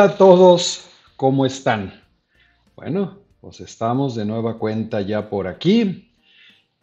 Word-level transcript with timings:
A 0.00 0.16
todos, 0.16 0.86
¿cómo 1.14 1.44
están? 1.44 1.92
Bueno, 2.74 3.18
pues 3.42 3.60
estamos 3.60 4.14
de 4.14 4.24
nueva 4.24 4.56
cuenta 4.56 5.02
ya 5.02 5.28
por 5.28 5.46
aquí, 5.46 6.10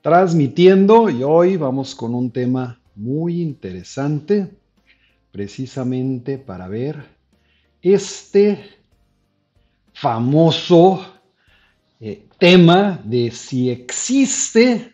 transmitiendo 0.03 1.09
y 1.09 1.23
hoy 1.23 1.57
vamos 1.57 1.95
con 1.95 2.13
un 2.13 2.29
tema 2.29 2.79
muy 2.93 3.41
interesante, 3.41 4.55
precisamente 5.31 6.37
para 6.37 6.67
ver 6.67 7.05
este 7.81 8.63
famoso 9.93 11.03
eh, 11.99 12.27
tema 12.37 13.01
de 13.03 13.31
si 13.31 13.71
existe 13.71 14.93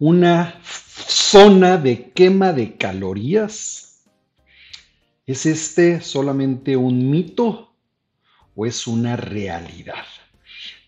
una 0.00 0.60
zona 0.64 1.76
de 1.76 2.10
quema 2.10 2.52
de 2.52 2.76
calorías 2.76 3.83
¿Es 5.26 5.46
este 5.46 6.02
solamente 6.02 6.76
un 6.76 7.10
mito 7.10 7.74
o 8.54 8.66
es 8.66 8.86
una 8.86 9.16
realidad? 9.16 10.04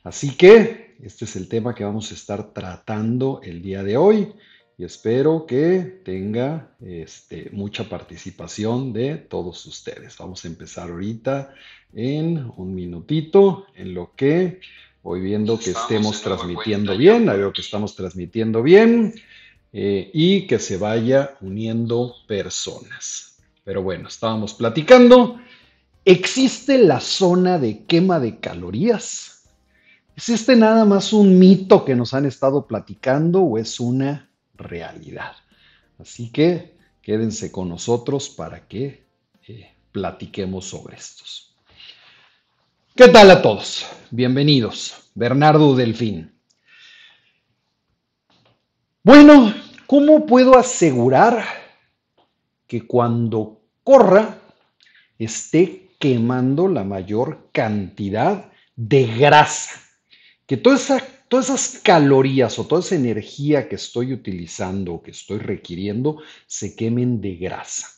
Así 0.05 0.37
que 0.37 0.95
este 1.03 1.25
es 1.25 1.37
el 1.37 1.49
tema 1.49 1.75
que 1.75 1.85
vamos 1.85 2.11
a 2.11 2.15
estar 2.15 2.53
tratando 2.53 3.41
el 3.43 3.63
día 3.63 3.83
de 3.83 3.97
hoy 3.97 4.35
y 4.77 4.85
espero 4.85 5.47
que 5.47 6.03
tenga 6.05 6.77
este, 6.85 7.49
mucha 7.53 7.89
participación 7.89 8.93
de 8.93 9.17
todos 9.17 9.65
ustedes. 9.65 10.19
Vamos 10.19 10.45
a 10.45 10.49
empezar 10.49 10.91
ahorita 10.91 11.55
en 11.95 12.53
un 12.59 12.75
minutito 12.75 13.67
en 13.75 13.95
lo 13.95 14.15
que 14.15 14.61
voy 15.03 15.23
viendo 15.23 15.59
que 15.59 15.71
estemos 15.71 16.21
transmitiendo 16.21 16.95
bien, 16.99 17.25
veo 17.25 17.55
que 17.55 17.63
estamos 17.63 17.97
transmitiendo 17.97 18.63
bien 18.63 19.15
eh, 19.73 20.11
y 20.13 20.47
que 20.47 20.59
se 20.59 20.77
vaya 20.77 21.39
uniendo 21.41 22.17
personas. 22.27 23.36
Pero 23.67 23.83
bueno, 23.83 24.07
estábamos 24.07 24.55
platicando. 24.55 25.41
¿Existe 26.05 26.79
la 26.79 27.01
zona 27.01 27.59
de 27.59 27.85
quema 27.85 28.21
de 28.21 28.39
calorías? 28.39 29.43
¿Es 30.15 30.29
este 30.29 30.55
nada 30.55 30.85
más 30.85 31.13
un 31.13 31.37
mito 31.37 31.85
que 31.85 31.97
nos 31.97 32.15
han 32.15 32.27
estado 32.27 32.69
platicando 32.69 33.41
o 33.41 33.59
es 33.59 33.81
una 33.81 34.31
realidad? 34.55 35.33
Así 35.99 36.31
que 36.31 36.77
quédense 37.03 37.51
con 37.51 37.69
nosotros 37.69 38.29
para 38.29 38.69
que 38.69 39.05
eh, 39.49 39.75
platiquemos 39.91 40.67
sobre 40.67 40.95
estos. 40.95 41.53
¿Qué 42.95 43.09
tal 43.09 43.33
a 43.33 43.43
todos? 43.43 43.85
Bienvenidos. 44.13 45.11
Bernardo 45.17 45.75
Delfín. 45.75 46.33
Bueno, 49.03 49.53
¿cómo 49.89 50.25
puedo 50.25 50.57
asegurar 50.57 51.66
que 52.67 52.87
cuando 52.87 53.61
corra 53.83 54.39
esté 55.19 55.91
quemando 55.99 56.69
la 56.69 56.85
mayor 56.85 57.49
cantidad 57.53 58.51
de 58.75 59.07
grasa. 59.07 59.81
Que 60.47 60.57
todas 60.57 60.91
esas 61.31 61.81
calorías 61.83 62.59
o 62.59 62.65
toda 62.67 62.81
esa 62.81 62.95
energía 62.95 63.69
que 63.69 63.77
estoy 63.77 64.13
utilizando 64.13 64.95
o 64.95 65.03
que 65.03 65.11
estoy 65.11 65.39
requiriendo 65.39 66.23
se 66.47 66.77
quemen 66.77 67.21
de 67.21 67.37
grasa. 67.37 67.89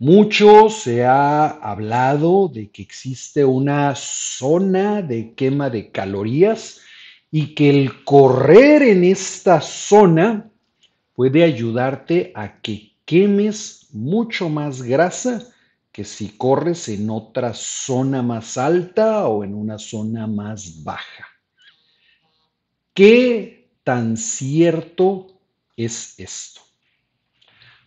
Mucho 0.00 0.70
se 0.70 1.04
ha 1.04 1.48
hablado 1.48 2.48
de 2.48 2.70
que 2.70 2.82
existe 2.82 3.44
una 3.44 3.96
zona 3.96 5.02
de 5.02 5.34
quema 5.34 5.70
de 5.70 5.90
calorías 5.90 6.80
y 7.32 7.56
que 7.56 7.68
el 7.68 8.04
correr 8.04 8.82
en 8.82 9.02
esta 9.02 9.60
zona 9.60 10.48
puede 11.14 11.42
ayudarte 11.42 12.30
a 12.36 12.60
que 12.60 12.87
quemes 13.08 13.86
mucho 13.90 14.50
más 14.50 14.82
grasa 14.82 15.42
que 15.90 16.04
si 16.04 16.28
corres 16.36 16.90
en 16.90 17.08
otra 17.08 17.54
zona 17.54 18.20
más 18.20 18.58
alta 18.58 19.26
o 19.28 19.44
en 19.44 19.54
una 19.54 19.78
zona 19.78 20.26
más 20.26 20.84
baja. 20.84 21.26
¿Qué 22.92 23.70
tan 23.82 24.14
cierto 24.18 25.28
es 25.74 26.18
esto? 26.18 26.60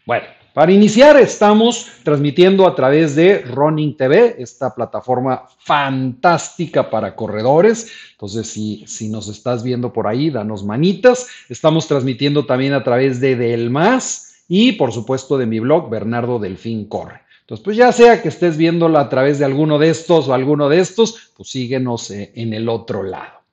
Bueno, 0.08 0.26
para 0.56 0.72
iniciar, 0.72 1.16
estamos 1.18 1.86
transmitiendo 2.04 2.68
a 2.68 2.74
través 2.74 3.16
de 3.16 3.44
Running 3.44 3.96
TV, 3.96 4.38
esta 4.40 4.74
plataforma 4.74 5.48
fantástica 5.60 6.90
para 6.90 7.16
corredores. 7.16 7.92
Entonces, 8.14 8.48
si, 8.48 8.86
si 8.88 9.08
nos 9.08 9.28
estás 9.28 9.64
viendo 9.64 9.94
por 9.94 10.08
ahí, 10.08 10.32
danos 10.32 10.66
manitas. 10.66 11.28
Estamos 11.48 11.88
transmitiendo 11.88 12.48
también 12.48 12.74
a 12.74 12.84
través 12.84 13.22
de 13.22 13.36
Delmas 13.36 14.31
y, 14.54 14.74
por 14.74 14.92
supuesto, 14.92 15.38
de 15.38 15.46
mi 15.46 15.62
blog, 15.62 15.90
Bernardo 15.90 16.38
Delfín 16.38 16.84
Corre. 16.90 17.22
Entonces, 17.40 17.64
pues 17.64 17.78
ya 17.78 17.90
sea 17.94 18.22
que 18.22 18.28
estés 18.28 18.58
viéndolo 18.58 19.00
a 19.00 19.08
través 19.08 19.40
de 19.40 19.46
alguno 19.46 19.80
de 19.80 19.90
estos 19.90 20.28
o 20.28 20.34
alguno 20.34 20.68
de 20.68 20.82
estos, 20.82 21.32
pues 21.38 21.48
síguenos 21.48 22.12
eh, 22.12 22.34
en 22.36 22.54
el 22.54 22.68
otro 22.68 23.02
lado. 23.02 23.44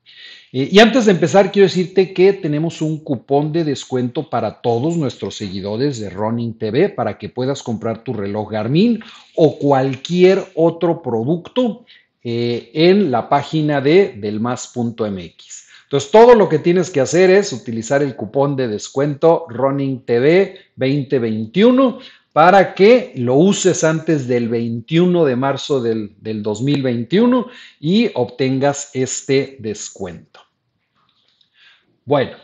Eh, 0.53 0.69
y 0.72 0.81
antes 0.81 1.06
de 1.06 1.12
empezar, 1.12 1.53
quiero 1.53 1.69
decirte 1.69 2.12
que 2.12 2.32
tenemos 2.32 2.82
un 2.82 2.98
cupón 2.98 3.53
de 3.53 3.62
descuento 3.62 4.28
para 4.28 4.60
todos 4.60 4.97
nuestros 4.97 5.37
seguidores 5.37 6.00
de 6.00 6.10
Running 6.10 6.58
TV 6.58 6.88
para 6.88 7.16
que 7.16 7.28
puedas 7.28 7.62
comprar 7.62 8.03
tu 8.03 8.12
reloj 8.12 8.50
Garmin 8.50 8.98
o 9.37 9.56
cualquier 9.56 10.47
otro 10.56 11.00
producto 11.00 11.84
eh, 12.25 12.72
en 12.75 13.12
la 13.12 13.28
página 13.28 13.81
de 13.81 14.16
delmas.mx. 14.16 15.67
Entonces, 15.88 16.10
todo 16.10 16.34
lo 16.34 16.50
que 16.50 16.59
tienes 16.59 16.91
que 16.91 17.00
hacer 17.00 17.31
es 17.31 17.50
utilizar 17.50 18.03
el 18.03 18.15
cupón 18.15 18.56
de 18.56 18.69
descuento 18.69 19.47
Running 19.49 20.04
TV 20.04 20.59
2021 20.76 21.99
para 22.31 22.75
que 22.75 23.15
lo 23.16 23.37
uses 23.37 23.82
antes 23.84 24.28
del 24.28 24.50
21 24.50 25.25
de 25.25 25.34
marzo 25.34 25.81
del, 25.81 26.15
2021 26.21 27.47
y 27.81 28.10
obtengas 28.15 28.91
este 28.93 29.56
descuento. 29.60 30.41
Bueno, 32.05 32.37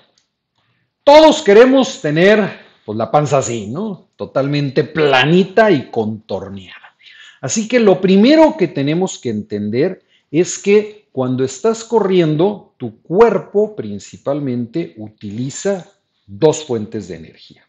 todos 1.04 1.42
queremos 1.42 2.00
tener 2.00 2.60
pues, 2.86 2.96
la 2.96 3.10
panza 3.10 3.36
así, 3.38 3.66
¿no? 3.66 4.08
Totalmente 4.16 4.84
planita 4.84 5.70
y 5.70 5.90
contorneada. 5.90 6.96
Así 7.42 7.68
que 7.68 7.78
lo 7.78 8.00
primero 8.00 8.56
que 8.56 8.68
tenemos 8.68 9.18
que 9.18 9.28
entender 9.28 10.02
es 10.40 10.58
que 10.58 11.08
cuando 11.12 11.44
estás 11.44 11.84
corriendo, 11.84 12.74
tu 12.76 13.00
cuerpo 13.02 13.76
principalmente 13.76 14.94
utiliza 14.96 15.88
dos 16.26 16.64
fuentes 16.64 17.06
de 17.06 17.14
energía. 17.14 17.68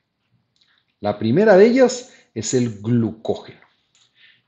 La 1.00 1.20
primera 1.20 1.58
de 1.58 1.68
ellas 1.68 2.12
es 2.34 2.56
el 2.56 2.82
glucógeno. 2.82 3.60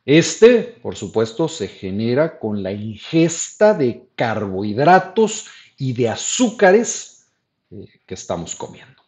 Este, 0.03 0.63
por 0.81 0.95
supuesto, 0.95 1.47
se 1.47 1.67
genera 1.67 2.39
con 2.39 2.63
la 2.63 2.72
ingesta 2.72 3.75
de 3.75 4.07
carbohidratos 4.16 5.45
y 5.78 5.94
de 5.94 6.09
azúcares 6.09 7.28
eh, 7.69 7.85
que 8.03 8.16
estamos 8.16 8.55
comiendo. 8.55 9.03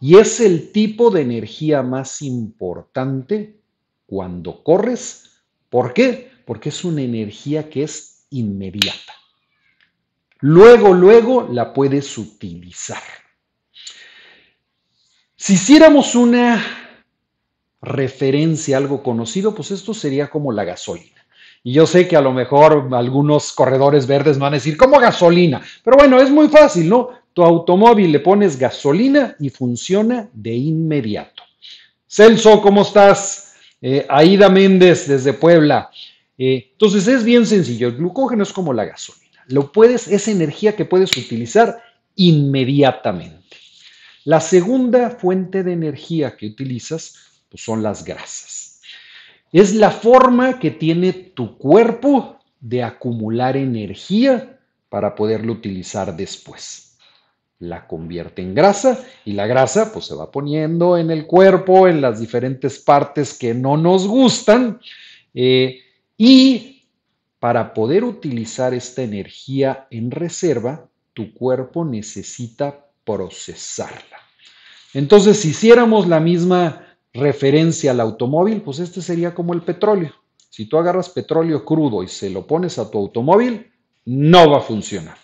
Y 0.00 0.16
es 0.16 0.40
el 0.40 0.72
tipo 0.72 1.10
de 1.10 1.20
energía 1.20 1.82
más 1.82 2.22
importante 2.22 3.60
cuando 4.06 4.64
corres. 4.64 5.42
¿Por 5.68 5.92
qué? 5.92 6.30
Porque 6.46 6.70
es 6.70 6.84
una 6.84 7.02
energía 7.02 7.68
que 7.68 7.82
es 7.82 8.19
inmediata. 8.30 9.14
Luego, 10.40 10.94
luego 10.94 11.48
la 11.52 11.72
puedes 11.72 12.16
utilizar. 12.16 13.02
Si 15.36 15.54
hiciéramos 15.54 16.14
una 16.14 16.64
referencia, 17.82 18.76
algo 18.76 19.02
conocido, 19.02 19.54
pues 19.54 19.70
esto 19.70 19.94
sería 19.94 20.28
como 20.28 20.52
la 20.52 20.64
gasolina. 20.64 21.26
Y 21.62 21.72
yo 21.72 21.86
sé 21.86 22.08
que 22.08 22.16
a 22.16 22.22
lo 22.22 22.32
mejor 22.32 22.88
algunos 22.92 23.52
corredores 23.52 24.06
verdes 24.06 24.38
van 24.38 24.54
a 24.54 24.56
decir, 24.56 24.76
¿cómo 24.76 24.98
gasolina? 24.98 25.60
Pero 25.84 25.96
bueno, 25.98 26.20
es 26.20 26.30
muy 26.30 26.48
fácil, 26.48 26.88
¿no? 26.88 27.10
Tu 27.34 27.42
automóvil 27.42 28.10
le 28.10 28.20
pones 28.20 28.58
gasolina 28.58 29.36
y 29.38 29.50
funciona 29.50 30.28
de 30.32 30.54
inmediato. 30.54 31.42
Celso, 32.06 32.60
¿cómo 32.62 32.82
estás? 32.82 33.54
Eh, 33.80 34.06
Aida 34.08 34.48
Méndez 34.48 35.06
desde 35.06 35.32
Puebla. 35.32 35.90
Eh, 36.42 36.70
entonces 36.72 37.06
es 37.06 37.22
bien 37.22 37.44
sencillo, 37.44 37.88
el 37.88 37.96
glucógeno 37.98 38.42
es 38.42 38.52
como 38.54 38.72
la 38.72 38.86
gasolina. 38.86 39.44
Lo 39.48 39.72
puedes, 39.72 40.08
es 40.08 40.26
energía 40.26 40.74
que 40.74 40.86
puedes 40.86 41.14
utilizar 41.14 41.82
inmediatamente. 42.16 43.58
La 44.24 44.40
segunda 44.40 45.10
fuente 45.10 45.62
de 45.62 45.74
energía 45.74 46.38
que 46.38 46.46
utilizas 46.46 47.42
pues 47.50 47.62
son 47.62 47.82
las 47.82 48.06
grasas. 48.06 48.80
Es 49.52 49.74
la 49.74 49.90
forma 49.90 50.58
que 50.58 50.70
tiene 50.70 51.12
tu 51.12 51.58
cuerpo 51.58 52.38
de 52.58 52.84
acumular 52.84 53.58
energía 53.58 54.58
para 54.88 55.14
poderlo 55.14 55.52
utilizar 55.52 56.16
después. 56.16 56.96
La 57.58 57.86
convierte 57.86 58.40
en 58.40 58.54
grasa 58.54 59.04
y 59.26 59.34
la 59.34 59.46
grasa 59.46 59.92
pues 59.92 60.06
se 60.06 60.14
va 60.14 60.30
poniendo 60.30 60.96
en 60.96 61.10
el 61.10 61.26
cuerpo, 61.26 61.86
en 61.86 62.00
las 62.00 62.18
diferentes 62.18 62.78
partes 62.78 63.34
que 63.34 63.52
no 63.52 63.76
nos 63.76 64.08
gustan. 64.08 64.80
Eh, 65.34 65.80
y 66.22 66.82
para 67.38 67.72
poder 67.72 68.04
utilizar 68.04 68.74
esta 68.74 69.00
energía 69.00 69.86
en 69.90 70.10
reserva, 70.10 70.86
tu 71.14 71.32
cuerpo 71.32 71.82
necesita 71.82 72.90
procesarla. 73.06 74.18
Entonces, 74.92 75.40
si 75.40 75.48
hiciéramos 75.48 76.06
la 76.06 76.20
misma 76.20 76.94
referencia 77.14 77.92
al 77.92 78.00
automóvil, 78.00 78.60
pues 78.60 78.80
este 78.80 79.00
sería 79.00 79.34
como 79.34 79.54
el 79.54 79.62
petróleo. 79.62 80.12
si 80.50 80.66
tú 80.66 80.76
agarras 80.76 81.08
petróleo 81.08 81.64
crudo 81.64 82.02
y 82.02 82.08
se 82.08 82.28
lo 82.28 82.46
pones 82.46 82.78
a 82.78 82.90
tu 82.90 82.98
automóvil, 82.98 83.72
no 84.04 84.50
va 84.50 84.58
a 84.58 84.62
funcionar. 84.62 85.16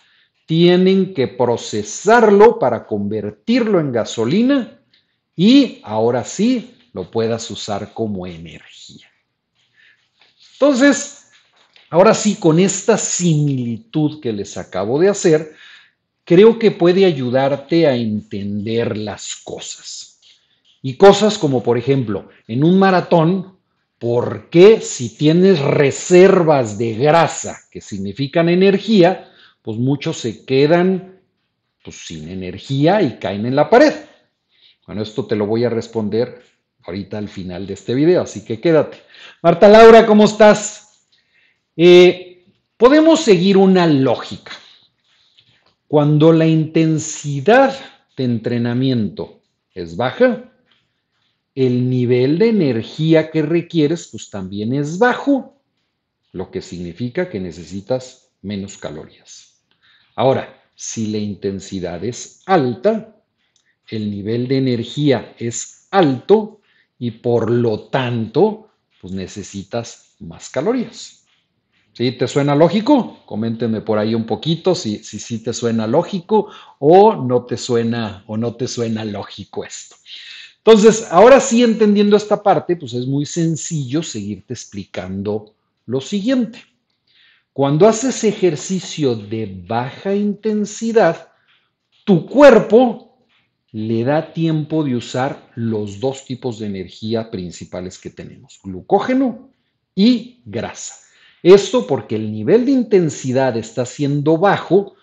Tienen 0.47 1.13
que 1.13 1.27
procesarlo 1.27 2.57
para 2.57 2.87
convertirlo 2.87 3.79
en 3.79 3.91
gasolina 3.91 4.79
y 5.35 5.79
ahora 5.83 6.23
sí 6.23 6.75
lo 6.93 7.11
puedas 7.11 7.51
usar 7.51 7.93
como 7.93 8.25
energía. 8.25 8.66
Entonces, 10.59 11.27
ahora 11.91 12.15
sí, 12.15 12.35
con 12.35 12.59
esta 12.59 12.97
similitud 12.97 14.19
que 14.19 14.33
les 14.33 14.57
acabo 14.57 14.99
de 14.99 15.09
hacer, 15.09 15.53
creo 16.23 16.57
que 16.57 16.71
puede 16.71 17.05
ayudarte 17.05 17.85
a 17.85 17.95
entender 17.95 18.97
las 18.97 19.35
cosas. 19.35 20.19
Y 20.81 20.95
cosas 20.95 21.37
como, 21.37 21.61
por 21.61 21.77
ejemplo, 21.77 22.29
en 22.47 22.63
un 22.63 22.79
maratón, 22.79 23.57
¿por 23.99 24.49
qué 24.49 24.81
si 24.81 25.15
tienes 25.15 25.59
reservas 25.59 26.79
de 26.79 26.95
grasa 26.95 27.59
que 27.69 27.79
significan 27.79 28.49
energía, 28.49 29.31
pues 29.61 29.77
muchos 29.77 30.17
se 30.17 30.43
quedan 30.43 31.21
pues, 31.83 31.97
sin 31.97 32.29
energía 32.29 33.03
y 33.03 33.19
caen 33.19 33.45
en 33.45 33.55
la 33.55 33.69
pared? 33.69 33.93
Bueno, 34.87 35.03
esto 35.03 35.27
te 35.27 35.35
lo 35.35 35.45
voy 35.45 35.65
a 35.65 35.69
responder 35.69 36.41
ahorita 36.83 37.19
al 37.19 37.27
final 37.27 37.67
de 37.67 37.73
este 37.75 37.93
video, 37.93 38.23
así 38.23 38.43
que 38.43 38.59
quédate. 38.59 39.06
Marta 39.41 39.67
Laura, 39.67 40.05
¿cómo 40.05 40.25
estás? 40.25 41.07
Eh, 41.75 42.45
podemos 42.77 43.21
seguir 43.21 43.57
una 43.57 43.85
lógica. 43.87 44.51
Cuando 45.87 46.33
la 46.33 46.45
intensidad 46.45 47.77
de 48.17 48.23
entrenamiento 48.23 49.41
es 49.73 49.95
baja, 49.95 50.51
el 51.55 51.89
nivel 51.89 52.37
de 52.37 52.49
energía 52.49 53.31
que 53.31 53.41
requieres 53.41 54.07
pues 54.11 54.29
también 54.29 54.73
es 54.73 54.99
bajo, 54.99 55.57
lo 56.31 56.51
que 56.51 56.61
significa 56.61 57.29
que 57.29 57.39
necesitas 57.39 58.29
menos 58.41 58.77
calorías. 58.77 59.61
Ahora, 60.15 60.61
si 60.75 61.07
la 61.07 61.17
intensidad 61.17 62.03
es 62.03 62.43
alta, 62.45 63.15
el 63.87 64.11
nivel 64.11 64.47
de 64.47 64.57
energía 64.57 65.33
es 65.39 65.87
alto 65.91 66.61
y 66.99 67.11
por 67.11 67.49
lo 67.49 67.89
tanto, 67.89 68.66
pues 69.01 69.13
necesitas 69.13 70.15
más 70.19 70.49
calorías. 70.49 71.23
¿Sí? 71.93 72.11
¿Te 72.11 72.27
suena 72.27 72.55
lógico? 72.55 73.19
Coméntenme 73.25 73.81
por 73.81 73.97
ahí 73.97 74.13
un 74.13 74.25
poquito 74.25 74.75
si 74.75 75.03
sí 75.03 75.19
si, 75.19 75.39
te 75.39 75.51
suena 75.51 75.87
lógico 75.87 76.49
o 76.77 77.15
no 77.15 77.45
te 77.45 77.57
suena 77.57 78.23
o 78.27 78.37
no 78.37 78.53
te 78.55 78.67
suena 78.67 79.03
lógico 79.03 79.63
esto. 79.63 79.95
Entonces, 80.57 81.07
ahora 81.09 81.39
sí 81.39 81.63
entendiendo 81.63 82.17
esta 82.17 82.43
parte, 82.43 82.75
pues 82.75 82.93
es 82.93 83.07
muy 83.07 83.25
sencillo 83.25 84.03
seguirte 84.03 84.53
explicando 84.53 85.55
lo 85.85 86.01
siguiente. 86.01 86.59
Cuando 87.53 87.87
haces 87.87 88.23
ejercicio 88.23 89.15
de 89.15 89.63
baja 89.65 90.13
intensidad, 90.13 91.29
tu 92.03 92.27
cuerpo 92.27 93.06
le 93.71 94.03
da 94.03 94.33
tiempo 94.33 94.83
de 94.83 94.95
usar 94.95 95.51
los 95.55 95.99
dos 95.99 96.25
tipos 96.25 96.59
de 96.59 96.67
energía 96.67 97.29
principales 97.29 97.99
que 97.99 98.09
tenemos, 98.09 98.59
glucógeno 98.63 99.49
y 99.93 100.41
grasa. 100.45 100.95
Esto 101.43 101.85
porque 101.85 102.15
el 102.15 102.31
nivel 102.31 102.65
de 102.65 102.71
intensidad 102.71 103.57
está 103.57 103.85
siendo 103.85 104.37
bajo, 104.37 104.95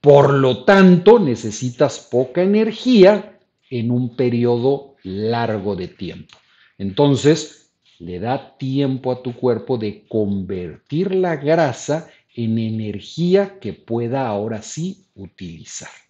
por 0.00 0.32
lo 0.32 0.64
tanto 0.64 1.18
necesitas 1.18 1.98
poca 1.98 2.42
energía 2.42 3.38
en 3.70 3.90
un 3.90 4.16
periodo 4.16 4.96
largo 5.02 5.74
de 5.74 5.88
tiempo. 5.88 6.36
Entonces, 6.78 7.72
le 7.98 8.20
da 8.20 8.56
tiempo 8.58 9.10
a 9.10 9.22
tu 9.22 9.34
cuerpo 9.34 9.78
de 9.78 10.06
convertir 10.06 11.14
la 11.14 11.36
grasa 11.36 12.08
en 12.34 12.58
energía 12.58 13.58
que 13.58 13.72
pueda 13.72 14.26
ahora 14.26 14.62
sí 14.62 15.06
utilizar. 15.14 16.05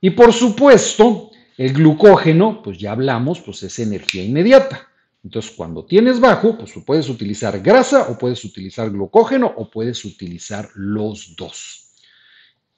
Y 0.00 0.10
por 0.10 0.32
supuesto, 0.32 1.30
el 1.56 1.72
glucógeno, 1.72 2.62
pues 2.62 2.78
ya 2.78 2.92
hablamos, 2.92 3.40
pues 3.40 3.62
es 3.64 3.78
energía 3.78 4.22
inmediata. 4.22 4.88
Entonces, 5.24 5.50
cuando 5.50 5.84
tienes 5.84 6.20
bajo, 6.20 6.56
pues 6.56 6.72
puedes 6.86 7.08
utilizar 7.08 7.60
grasa 7.60 8.08
o 8.08 8.16
puedes 8.16 8.44
utilizar 8.44 8.90
glucógeno 8.90 9.52
o 9.56 9.68
puedes 9.68 10.04
utilizar 10.04 10.68
los 10.74 11.34
dos. 11.36 11.96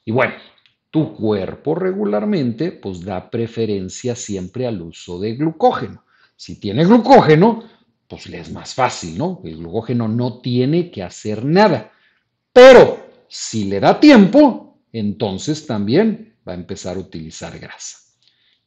Y 0.04 0.12
bueno, 0.12 0.34
tu 0.90 1.14
cuerpo 1.14 1.74
regularmente 1.74 2.72
pues 2.72 3.04
da 3.04 3.30
preferencia 3.30 4.16
siempre 4.16 4.66
al 4.66 4.80
uso 4.82 5.20
de 5.20 5.34
glucógeno. 5.34 6.04
Si 6.34 6.58
tiene 6.58 6.84
glucógeno, 6.84 7.62
pues 8.08 8.26
le 8.28 8.40
es 8.40 8.50
más 8.50 8.74
fácil, 8.74 9.16
¿no? 9.16 9.40
El 9.44 9.58
glucógeno 9.58 10.08
no 10.08 10.40
tiene 10.40 10.90
que 10.90 11.02
hacer 11.02 11.44
nada. 11.44 11.92
Pero 12.52 13.06
si 13.28 13.64
le 13.64 13.78
da 13.78 14.00
tiempo, 14.00 14.78
entonces 14.92 15.66
también 15.66 16.29
va 16.46 16.52
a 16.52 16.56
empezar 16.56 16.96
a 16.96 17.00
utilizar 17.00 17.58
grasa. 17.58 17.98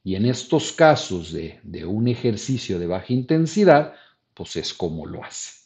Y 0.03 0.15
en 0.15 0.25
estos 0.25 0.73
casos 0.73 1.31
de, 1.31 1.85
un 1.85 2.07
ejercicio 2.07 2.77
de 2.77 2.87
baja 2.87 3.13
intensidad, 3.13 3.93
pues 4.33 4.57
es 4.57 4.73
como 4.73 5.05
lo 5.05 5.23
hace. 5.23 5.63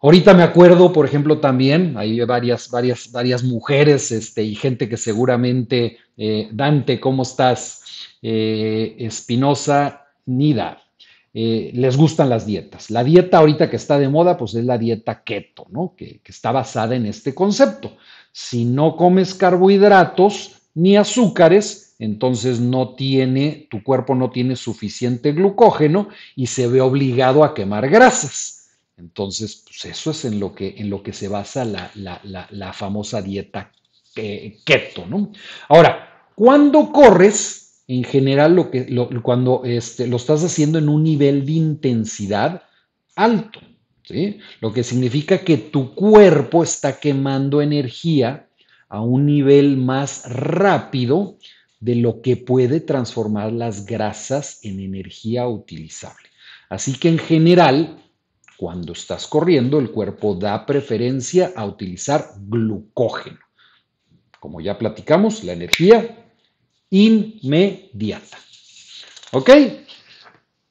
Ahorita 0.00 0.34
me 0.34 0.42
acuerdo, 0.42 0.92
por 0.92 1.06
ejemplo, 1.06 1.38
también, 1.38 1.96
hay 1.96 2.20
varias, 2.20 2.70
varias, 2.70 3.10
varias 3.10 3.42
mujeres 3.42 4.12
este, 4.12 4.42
y 4.44 4.54
gente 4.54 4.88
que 4.88 4.96
seguramente, 4.96 5.98
eh, 6.16 6.48
Dante, 6.52 7.00
¿cómo 7.00 7.22
estás? 7.22 7.82
Eh, 8.22 8.96
Espinosa, 8.98 10.06
Nida, 10.26 10.82
eh, 11.34 11.70
les 11.74 11.96
gustan 11.96 12.28
las 12.28 12.46
dietas. 12.46 12.90
La 12.90 13.04
dieta 13.04 13.38
ahorita 13.38 13.70
que 13.70 13.76
está 13.76 13.98
de 13.98 14.08
moda, 14.08 14.36
pues 14.36 14.54
es 14.54 14.64
la 14.64 14.78
dieta 14.78 15.22
keto, 15.22 15.66
¿no? 15.70 15.94
Que, 15.96 16.20
que 16.20 16.32
está 16.32 16.52
basada 16.52 16.96
en 16.96 17.06
este 17.06 17.34
concepto. 17.34 17.96
Si 18.32 18.64
no 18.64 18.96
comes 18.96 19.34
carbohidratos, 19.34 20.57
ni 20.78 20.96
azúcares, 20.96 21.96
entonces 21.98 22.60
no 22.60 22.94
tiene, 22.94 23.66
tu 23.68 23.82
cuerpo 23.82 24.14
no 24.14 24.30
tiene 24.30 24.54
suficiente 24.54 25.32
glucógeno 25.32 26.08
y 26.36 26.46
se 26.46 26.68
ve 26.68 26.80
obligado 26.80 27.42
a 27.42 27.52
quemar 27.52 27.88
grasas. 27.88 28.68
Entonces, 28.96 29.64
pues 29.66 29.84
eso 29.86 30.12
es 30.12 30.24
en 30.24 30.38
lo 30.38 30.54
que, 30.54 30.76
en 30.78 30.88
lo 30.88 31.02
que 31.02 31.12
se 31.12 31.26
basa 31.26 31.64
la, 31.64 32.72
famosa 32.72 33.20
dieta 33.20 33.72
keto, 34.14 35.06
¿no? 35.06 35.32
Ahora, 35.68 36.30
cuando 36.36 36.92
corres, 36.92 37.82
en 37.88 38.04
general, 38.04 38.54
lo 38.54 38.70
que, 38.70 38.86
cuando 39.22 39.62
este, 39.64 40.06
lo 40.06 40.16
estás 40.16 40.44
haciendo 40.44 40.78
en 40.78 40.88
un 40.88 41.02
nivel 41.02 41.44
de 41.44 41.52
intensidad 41.52 42.62
alto, 43.16 43.60
¿sí? 44.04 44.38
Lo 44.60 44.72
que 44.72 44.84
significa 44.84 45.38
que 45.38 45.56
tu 45.56 45.94
cuerpo 45.94 46.62
está 46.62 47.00
quemando 47.00 47.62
energía 47.62 48.47
a 48.88 49.00
un 49.00 49.26
nivel 49.26 49.76
más 49.76 50.24
rápido 50.30 51.38
de 51.80 51.94
lo 51.94 52.22
que 52.22 52.36
puede 52.36 52.80
transformar 52.80 53.52
las 53.52 53.86
grasas 53.86 54.60
en 54.62 54.80
energía 54.80 55.46
utilizable. 55.46 56.28
Así 56.68 56.94
que 56.94 57.08
en 57.08 57.18
general, 57.18 58.02
cuando 58.56 58.92
estás 58.92 59.26
corriendo, 59.26 59.78
el 59.78 59.90
cuerpo 59.90 60.34
da 60.34 60.66
preferencia 60.66 61.52
a 61.54 61.64
utilizar 61.64 62.32
glucógeno. 62.38 63.38
Como 64.40 64.60
ya 64.60 64.78
platicamos, 64.78 65.44
la 65.44 65.52
energía 65.52 66.26
inmediata. 66.90 68.38
¿Ok? 69.32 69.50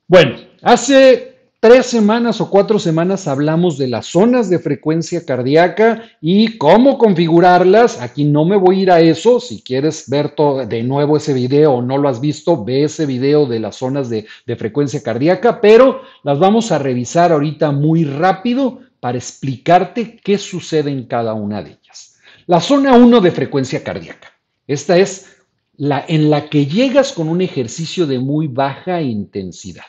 Bueno, 0.07 0.37
hace 0.61 1.26
tres 1.59 1.87
semanas 1.87 2.39
o 2.39 2.49
cuatro 2.49 2.77
semanas 2.77 3.27
hablamos 3.27 3.77
de 3.77 3.87
las 3.87 4.05
zonas 4.05 4.49
de 4.49 4.59
frecuencia 4.59 5.25
cardíaca 5.25 6.03
y 6.21 6.57
cómo 6.57 6.97
configurarlas. 6.97 7.99
Aquí 8.01 8.23
no 8.23 8.45
me 8.45 8.57
voy 8.57 8.79
a 8.79 8.81
ir 8.81 8.91
a 8.91 8.99
eso. 9.01 9.39
Si 9.39 9.61
quieres 9.61 10.09
ver 10.09 10.35
de 10.67 10.83
nuevo 10.83 11.17
ese 11.17 11.33
video 11.33 11.73
o 11.73 11.81
no 11.81 11.97
lo 11.97 12.09
has 12.09 12.21
visto, 12.21 12.63
ve 12.63 12.83
ese 12.83 13.05
video 13.05 13.45
de 13.45 13.59
las 13.59 13.77
zonas 13.77 14.09
de, 14.09 14.27
de 14.45 14.55
frecuencia 14.55 15.01
cardíaca, 15.01 15.59
pero 15.59 16.01
las 16.23 16.37
vamos 16.39 16.71
a 16.71 16.77
revisar 16.77 17.31
ahorita 17.31 17.71
muy 17.71 18.03
rápido 18.03 18.81
para 18.99 19.17
explicarte 19.17 20.17
qué 20.17 20.37
sucede 20.37 20.91
en 20.91 21.05
cada 21.05 21.33
una 21.33 21.63
de 21.63 21.71
ellas. 21.71 22.19
La 22.45 22.61
zona 22.61 22.93
1 22.93 23.19
de 23.19 23.31
frecuencia 23.31 23.83
cardíaca. 23.83 24.31
Esta 24.67 24.97
es 24.97 25.37
la 25.75 26.03
en 26.07 26.29
la 26.29 26.49
que 26.49 26.65
llegas 26.65 27.11
con 27.11 27.29
un 27.29 27.41
ejercicio 27.41 28.07
de 28.07 28.19
muy 28.19 28.47
baja 28.47 29.01
intensidad. 29.01 29.85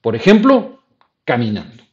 Por 0.00 0.14
ejemplo, 0.14 0.79
caminando. 1.30 1.84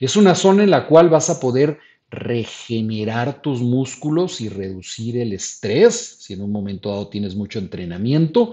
Es 0.00 0.16
una 0.16 0.34
zona 0.34 0.64
en 0.64 0.70
la 0.72 0.88
cual 0.88 1.08
vas 1.08 1.30
a 1.30 1.38
poder 1.38 1.78
regenerar 2.10 3.40
tus 3.40 3.60
músculos 3.60 4.40
y 4.40 4.48
reducir 4.48 5.18
el 5.18 5.32
estrés, 5.32 6.16
si 6.18 6.32
en 6.32 6.42
un 6.42 6.50
momento 6.50 6.88
dado 6.88 7.06
tienes 7.06 7.36
mucho 7.36 7.60
entrenamiento. 7.60 8.52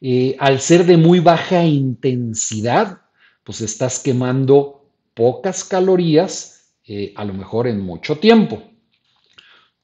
Eh, 0.00 0.36
al 0.38 0.60
ser 0.60 0.86
de 0.86 0.96
muy 0.96 1.18
baja 1.18 1.64
intensidad, 1.64 3.00
pues 3.42 3.62
estás 3.62 3.98
quemando 3.98 4.86
pocas 5.12 5.64
calorías, 5.64 6.70
eh, 6.86 7.12
a 7.16 7.24
lo 7.24 7.34
mejor 7.34 7.66
en 7.66 7.80
mucho 7.80 8.18
tiempo. 8.18 8.62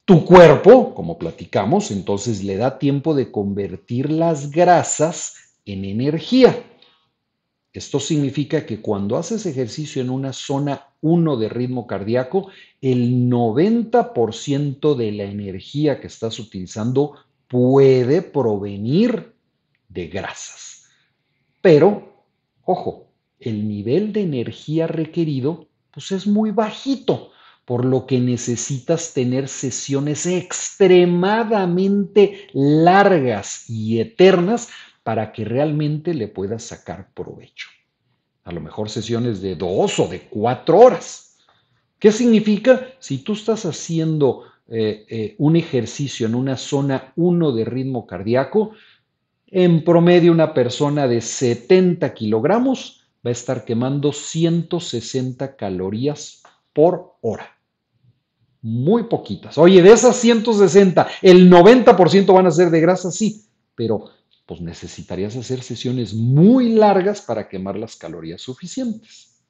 Tu 0.05 0.23
cuerpo, 0.23 0.95
como 0.95 1.17
platicamos, 1.17 1.91
entonces 1.91 2.45
le 2.45 2.55
da 2.55 2.79
tiempo 2.79 3.13
de 3.13 3.29
convertir 3.29 4.09
las 4.09 4.51
grasas 4.51 5.35
en 5.65 5.83
energía. 5.83 6.63
Esto 7.73 7.99
significa 7.99 8.65
que 8.65 8.81
cuando 8.81 9.17
haces 9.17 9.45
ejercicio 9.45 10.01
en 10.01 10.09
una 10.09 10.33
zona 10.33 10.87
1 11.01 11.37
de 11.37 11.47
ritmo 11.47 11.87
cardíaco, 11.87 12.49
el 12.81 13.29
90% 13.29 14.95
de 14.95 15.11
la 15.13 15.23
energía 15.23 16.01
que 16.01 16.07
estás 16.07 16.37
utilizando 16.39 17.15
puede 17.47 18.21
provenir 18.21 19.33
de 19.87 20.07
grasas. 20.07 20.89
Pero, 21.61 22.25
ojo, 22.65 23.07
el 23.39 23.67
nivel 23.67 24.13
de 24.13 24.21
energía 24.21 24.87
requerido 24.87 25.67
pues 25.91 26.11
es 26.11 26.27
muy 26.27 26.51
bajito, 26.51 27.31
por 27.65 27.85
lo 27.85 28.05
que 28.05 28.19
necesitas 28.19 29.13
tener 29.13 29.47
sesiones 29.47 30.25
extremadamente 30.25 32.49
largas 32.53 33.69
y 33.69 33.99
eternas 33.99 34.67
para 35.03 35.31
que 35.31 35.45
realmente 35.45 36.13
le 36.13 36.27
puedas 36.27 36.63
sacar 36.63 37.11
provecho. 37.13 37.69
A 38.43 38.51
lo 38.51 38.61
mejor 38.61 38.89
sesiones 38.89 39.41
de 39.41 39.55
dos 39.55 39.99
o 39.99 40.07
de 40.07 40.21
cuatro 40.21 40.79
horas. 40.79 41.37
¿Qué 41.99 42.11
significa? 42.11 42.87
Si 42.99 43.19
tú 43.19 43.33
estás 43.33 43.65
haciendo 43.65 44.43
eh, 44.67 45.05
eh, 45.09 45.35
un 45.37 45.55
ejercicio 45.55 46.27
en 46.27 46.35
una 46.35 46.57
zona 46.57 47.13
1 47.15 47.51
de 47.51 47.65
ritmo 47.65 48.07
cardíaco, 48.07 48.71
en 49.47 49.83
promedio 49.83 50.31
una 50.31 50.53
persona 50.53 51.07
de 51.07 51.21
70 51.21 52.13
kilogramos 52.13 53.03
va 53.25 53.29
a 53.29 53.31
estar 53.31 53.65
quemando 53.65 54.11
160 54.11 55.55
calorías 55.55 56.41
por 56.73 57.15
hora. 57.21 57.57
Muy 58.61 59.03
poquitas. 59.03 59.57
Oye, 59.57 59.81
de 59.81 59.91
esas 59.91 60.15
160, 60.17 61.07
el 61.21 61.51
90% 61.51 62.33
van 62.33 62.47
a 62.47 62.51
ser 62.51 62.69
de 62.69 62.79
grasa, 62.79 63.11
sí, 63.11 63.43
pero 63.75 64.09
pues 64.51 64.59
necesitarías 64.59 65.37
hacer 65.37 65.63
sesiones 65.63 66.13
muy 66.13 66.73
largas 66.73 67.21
para 67.21 67.47
quemar 67.47 67.77
las 67.77 67.95
calorías 67.95 68.41
suficientes. 68.41 69.41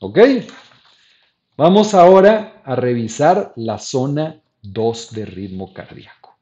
¿Ok? 0.00 0.18
Vamos 1.54 1.92
ahora 1.92 2.62
a 2.64 2.74
revisar 2.74 3.52
la 3.56 3.76
zona 3.76 4.40
2 4.62 5.12
de 5.12 5.26
ritmo 5.26 5.74
cardíaco. 5.74 6.38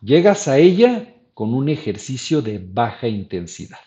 Llegas 0.00 0.48
a 0.48 0.56
ella 0.56 1.16
con 1.34 1.52
un 1.52 1.68
ejercicio 1.68 2.40
de 2.40 2.66
baja 2.66 3.08
intensidad. 3.08 3.84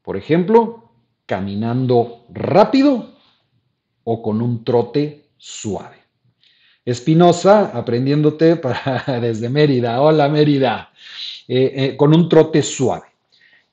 Por 0.00 0.16
ejemplo, 0.16 0.92
caminando 1.26 2.26
rápido 2.28 3.12
o 4.04 4.22
con 4.22 4.40
un 4.40 4.62
trote 4.62 5.30
suave. 5.36 5.96
Espinosa, 6.84 7.76
aprendiéndote 7.76 8.54
para, 8.54 9.18
desde 9.20 9.48
Mérida. 9.48 10.00
Hola 10.00 10.28
Mérida. 10.28 10.92
Eh, 11.48 11.72
eh, 11.74 11.96
con 11.96 12.14
un 12.14 12.28
trote 12.28 12.62
suave. 12.62 13.06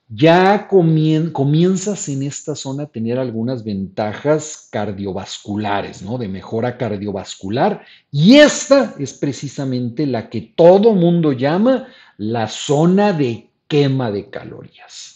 Ya 0.08 0.68
comienzas 0.68 2.10
en 2.10 2.24
esta 2.24 2.56
zona 2.56 2.84
a 2.84 2.88
tener 2.88 3.20
algunas 3.20 3.64
ventajas 3.64 4.68
cardiovasculares, 4.72 6.02
¿no? 6.02 6.18
De 6.18 6.28
mejora 6.28 6.78
cardiovascular. 6.78 7.84
Y 8.12 8.36
esta 8.36 8.96
es 8.98 9.14
precisamente 9.14 10.06
la 10.06 10.30
que 10.30 10.54
todo 10.56 10.94
mundo 10.94 11.34
llama 11.34 11.88
la 12.18 12.48
zona 12.48 13.14
de 13.14 13.50
quema 13.68 14.12
de 14.12 14.30
calorías 14.30 15.16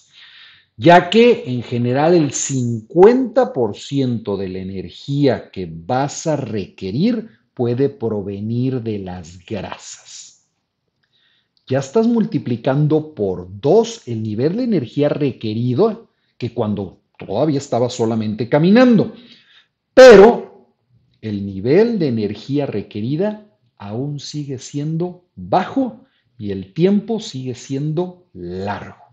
ya 0.80 1.10
que 1.10 1.44
en 1.46 1.62
general 1.62 2.14
el 2.14 2.32
50% 2.32 4.38
de 4.38 4.48
la 4.48 4.60
energía 4.60 5.52
que 5.52 5.70
vas 5.70 6.26
a 6.26 6.38
requerir 6.38 7.28
puede 7.54 7.90
provenir 7.90 8.82
de 8.82 9.00
las 9.00 9.46
grasas. 9.46 10.29
Ya 11.70 11.78
estás 11.78 12.08
multiplicando 12.08 13.14
por 13.14 13.48
dos 13.62 14.02
el 14.08 14.24
nivel 14.24 14.58
de 14.58 14.64
energía 14.64 15.08
requerido 15.08 16.10
que 16.40 16.52
cuando 16.52 16.98
todavía 17.16 17.60
estaba 17.60 17.92
solamente 17.92 18.50
caminando. 18.50 19.14
Pero 19.94 20.66
el 21.22 21.46
nivel 21.46 22.00
de 22.00 22.08
energía 22.08 22.66
requerida 22.66 23.46
aún 23.78 24.20
sigue 24.20 24.58
siendo 24.58 25.26
bajo 25.36 26.06
y 26.40 26.50
el 26.50 26.74
tiempo 26.74 27.20
sigue 27.20 27.54
siendo 27.54 28.26
largo. 28.34 29.04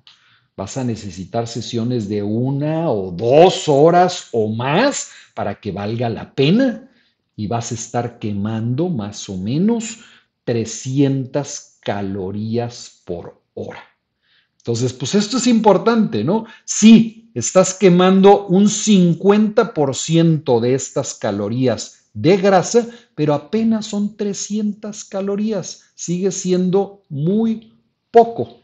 Vas 0.56 0.78
a 0.78 0.84
necesitar 0.84 1.46
sesiones 1.48 2.08
de 2.08 2.22
una 2.22 2.90
o 2.90 3.10
dos 3.10 3.68
horas 3.68 4.28
o 4.32 4.48
más 4.48 5.10
para 5.34 5.60
que 5.60 5.72
valga 5.72 6.08
la 6.08 6.34
pena 6.34 6.88
y 7.36 7.48
vas 7.48 7.70
a 7.72 7.74
estar 7.74 8.18
quemando 8.18 8.88
más 8.88 9.28
o 9.28 9.36
menos 9.36 9.98
300 10.44 11.75
calorías 11.86 13.00
por 13.04 13.40
hora. 13.54 13.78
Entonces, 14.58 14.92
pues 14.92 15.14
esto 15.14 15.36
es 15.36 15.46
importante, 15.46 16.24
¿no? 16.24 16.46
Sí, 16.64 17.30
estás 17.32 17.74
quemando 17.74 18.48
un 18.48 18.64
50% 18.64 20.58
de 20.58 20.74
estas 20.74 21.14
calorías 21.14 22.08
de 22.12 22.38
grasa, 22.38 22.88
pero 23.14 23.34
apenas 23.34 23.86
son 23.86 24.16
300 24.16 25.04
calorías. 25.04 25.84
Sigue 25.94 26.32
siendo 26.32 27.04
muy 27.08 27.72
poco. 28.10 28.62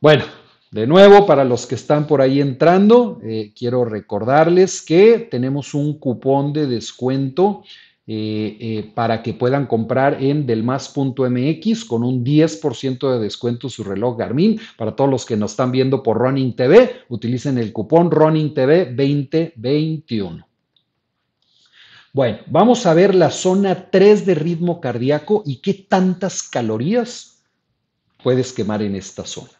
Bueno, 0.00 0.24
de 0.72 0.88
nuevo, 0.88 1.24
para 1.24 1.44
los 1.44 1.66
que 1.66 1.76
están 1.76 2.08
por 2.08 2.20
ahí 2.20 2.40
entrando, 2.40 3.20
eh, 3.22 3.52
quiero 3.56 3.84
recordarles 3.84 4.82
que 4.82 5.20
tenemos 5.30 5.72
un 5.74 6.00
cupón 6.00 6.52
de 6.52 6.66
descuento 6.66 7.62
eh, 8.04 8.56
eh, 8.60 8.92
para 8.96 9.22
que 9.22 9.32
puedan 9.32 9.66
comprar 9.66 10.20
en 10.20 10.44
delmas.mx 10.44 11.84
con 11.84 12.02
un 12.02 12.24
10% 12.24 13.12
de 13.12 13.18
descuento 13.20 13.68
su 13.68 13.84
reloj 13.84 14.18
Garmin. 14.18 14.60
Para 14.76 14.96
todos 14.96 15.08
los 15.08 15.24
que 15.24 15.36
nos 15.36 15.52
están 15.52 15.70
viendo 15.70 16.02
por 16.02 16.18
Running 16.18 16.56
TV, 16.56 17.02
utilicen 17.08 17.58
el 17.58 17.72
cupón 17.72 18.10
Running 18.10 18.54
TV 18.54 18.86
2021. 18.86 20.46
Bueno, 22.12 22.38
vamos 22.46 22.86
a 22.86 22.94
ver 22.94 23.14
la 23.14 23.30
zona 23.30 23.90
3 23.90 24.26
de 24.26 24.34
ritmo 24.34 24.80
cardíaco 24.80 25.44
y 25.46 25.62
qué 25.62 25.72
tantas 25.72 26.42
calorías 26.42 27.44
puedes 28.22 28.52
quemar 28.52 28.82
en 28.82 28.96
esta 28.96 29.24
zona. 29.24 29.52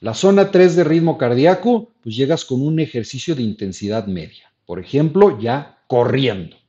La 0.00 0.14
zona 0.14 0.50
3 0.50 0.76
de 0.76 0.84
ritmo 0.84 1.18
cardíaco, 1.18 1.92
pues 2.02 2.16
llegas 2.16 2.46
con 2.46 2.62
un 2.62 2.80
ejercicio 2.80 3.34
de 3.34 3.42
intensidad 3.42 4.06
media. 4.06 4.50
Por 4.64 4.80
ejemplo, 4.80 5.38
ya 5.38 5.82
corriendo. 5.86 6.59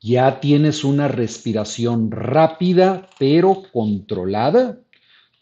Ya 0.00 0.40
tienes 0.40 0.82
una 0.82 1.08
respiración 1.08 2.10
rápida 2.10 3.08
pero 3.18 3.62
controlada 3.72 4.80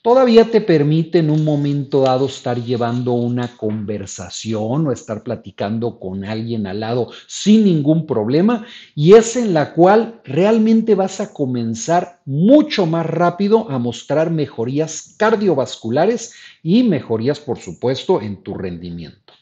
todavía 0.03 0.51
te 0.51 0.61
permite 0.61 1.19
en 1.19 1.31
un 1.31 1.45
momento 1.45 2.01
dado 2.01 2.27
estar 2.27 2.63
llevando 2.63 3.13
una 3.13 3.57
conversación 3.57 4.87
o 4.87 4.93
estar 4.93 5.23
platicando 5.23 5.99
con 5.99 6.25
alguien 6.25 6.67
al 6.67 6.81
lado 6.81 7.11
sin 7.27 7.65
ningún 7.65 8.07
problema 8.07 8.65
y 8.95 9.15
es 9.15 9.37
en 9.37 9.53
la 9.53 9.75
cual 9.75 10.21
realmente 10.25 10.95
vas 10.95 11.21
a 11.21 11.33
comenzar 11.33 12.21
mucho 12.25 12.87
más 12.87 13.07
rápido 13.07 13.71
a 13.71 13.79
mostrar 13.79 14.31
mejorías 14.31 15.15
cardiovasculares 15.19 16.35
y 16.63 16.85
mejorías, 16.85 17.39
por 17.39 17.59
supuesto, 17.59 18.23
en 18.23 18.43
tu 18.43 18.55
rendimiento. 18.55 19.35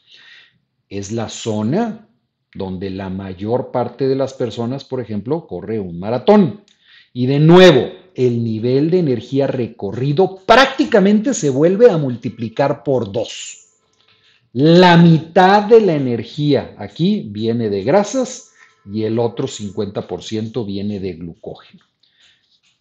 Es 0.89 1.11
la 1.11 1.29
zona 1.29 2.07
donde 2.53 2.89
la 2.89 3.09
mayor 3.09 3.71
parte 3.71 4.07
de 4.07 4.15
las 4.15 4.33
personas, 4.33 4.83
por 4.83 5.01
ejemplo, 5.01 5.47
corre 5.47 5.79
un 5.79 5.99
maratón. 5.99 6.63
Y 7.13 7.25
de 7.27 7.39
nuevo, 7.39 7.91
el 8.15 8.43
nivel 8.43 8.89
de 8.89 8.99
energía 8.99 9.47
recorrido 9.47 10.37
prácticamente 10.45 11.33
se 11.33 11.49
vuelve 11.49 11.89
a 11.91 11.97
multiplicar 11.97 12.83
por 12.83 13.11
dos. 13.11 13.65
La 14.53 14.97
mitad 14.97 15.63
de 15.63 15.81
la 15.81 15.93
energía 15.93 16.73
aquí 16.79 17.27
viene 17.29 17.69
de 17.69 17.83
grasas 17.83 18.53
y 18.91 19.03
el 19.03 19.19
otro 19.19 19.47
50% 19.47 20.65
viene 20.65 20.99
de 20.99 21.13
glucógeno. 21.13 21.83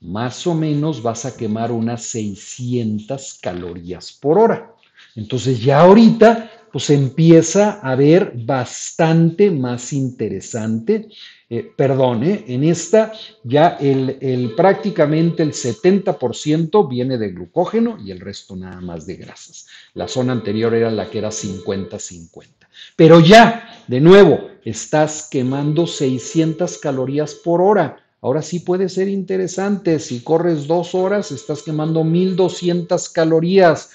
Más 0.00 0.46
o 0.46 0.54
menos 0.54 1.02
vas 1.02 1.24
a 1.26 1.36
quemar 1.36 1.72
unas 1.72 2.04
600 2.04 3.38
calorías 3.42 4.12
por 4.12 4.38
hora. 4.38 4.72
Entonces 5.16 5.60
ya 5.60 5.80
ahorita 5.80 6.50
pues 6.76 6.90
empieza 6.90 7.80
a 7.80 7.94
ver 7.94 8.34
bastante 8.36 9.50
más 9.50 9.94
interesante 9.94 11.08
eh, 11.48 11.72
perdón, 11.74 12.22
eh, 12.22 12.44
en 12.48 12.64
esta 12.64 13.14
ya 13.42 13.78
el, 13.80 14.52
prácticamente 14.54 15.42
el 15.42 15.54
70% 15.54 16.86
viene 16.86 17.16
de 17.16 17.30
glucógeno 17.30 17.96
y 18.04 18.10
el 18.10 18.20
resto 18.20 18.56
nada 18.56 18.82
más 18.82 19.06
de 19.06 19.16
grasas. 19.16 19.66
La 19.94 20.06
zona 20.06 20.34
anterior 20.34 20.74
era 20.74 20.90
la 20.90 21.08
que 21.08 21.16
era 21.16 21.30
50-50. 21.30 22.46
Pero 22.94 23.20
ya, 23.20 23.82
de 23.86 24.00
nuevo, 24.02 24.50
estás 24.62 25.28
quemando 25.30 25.86
600 25.86 26.76
calorías 26.76 27.34
por 27.36 27.62
hora. 27.62 28.04
Ahora 28.20 28.42
sí 28.42 28.60
puede 28.60 28.90
ser 28.90 29.08
interesante. 29.08 29.98
Si 29.98 30.20
corres 30.20 30.66
dos 30.66 30.94
horas, 30.94 31.32
estás 31.32 31.62
quemando 31.62 32.04
1200 32.04 33.08
calorías 33.08 33.92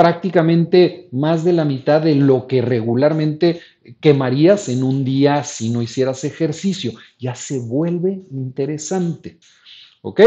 prácticamente 0.00 1.10
más 1.12 1.44
de 1.44 1.52
la 1.52 1.66
mitad 1.66 2.00
de 2.00 2.14
lo 2.14 2.46
que 2.46 2.62
regularmente 2.62 3.60
quemarías 4.00 4.70
en 4.70 4.82
un 4.82 5.04
día 5.04 5.44
si 5.44 5.68
no 5.68 5.82
hicieras 5.82 6.24
ejercicio. 6.24 6.92
Ya 7.18 7.34
se 7.34 7.58
vuelve 7.58 8.22
interesante. 8.30 9.38
¿Ok? 10.00 10.22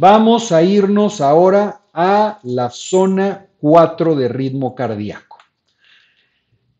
Vamos 0.00 0.50
a 0.50 0.64
irnos 0.64 1.20
ahora 1.20 1.82
a 1.94 2.40
la 2.42 2.70
zona 2.70 3.46
4 3.60 4.16
de 4.16 4.26
ritmo 4.26 4.74
cardíaco. 4.74 5.38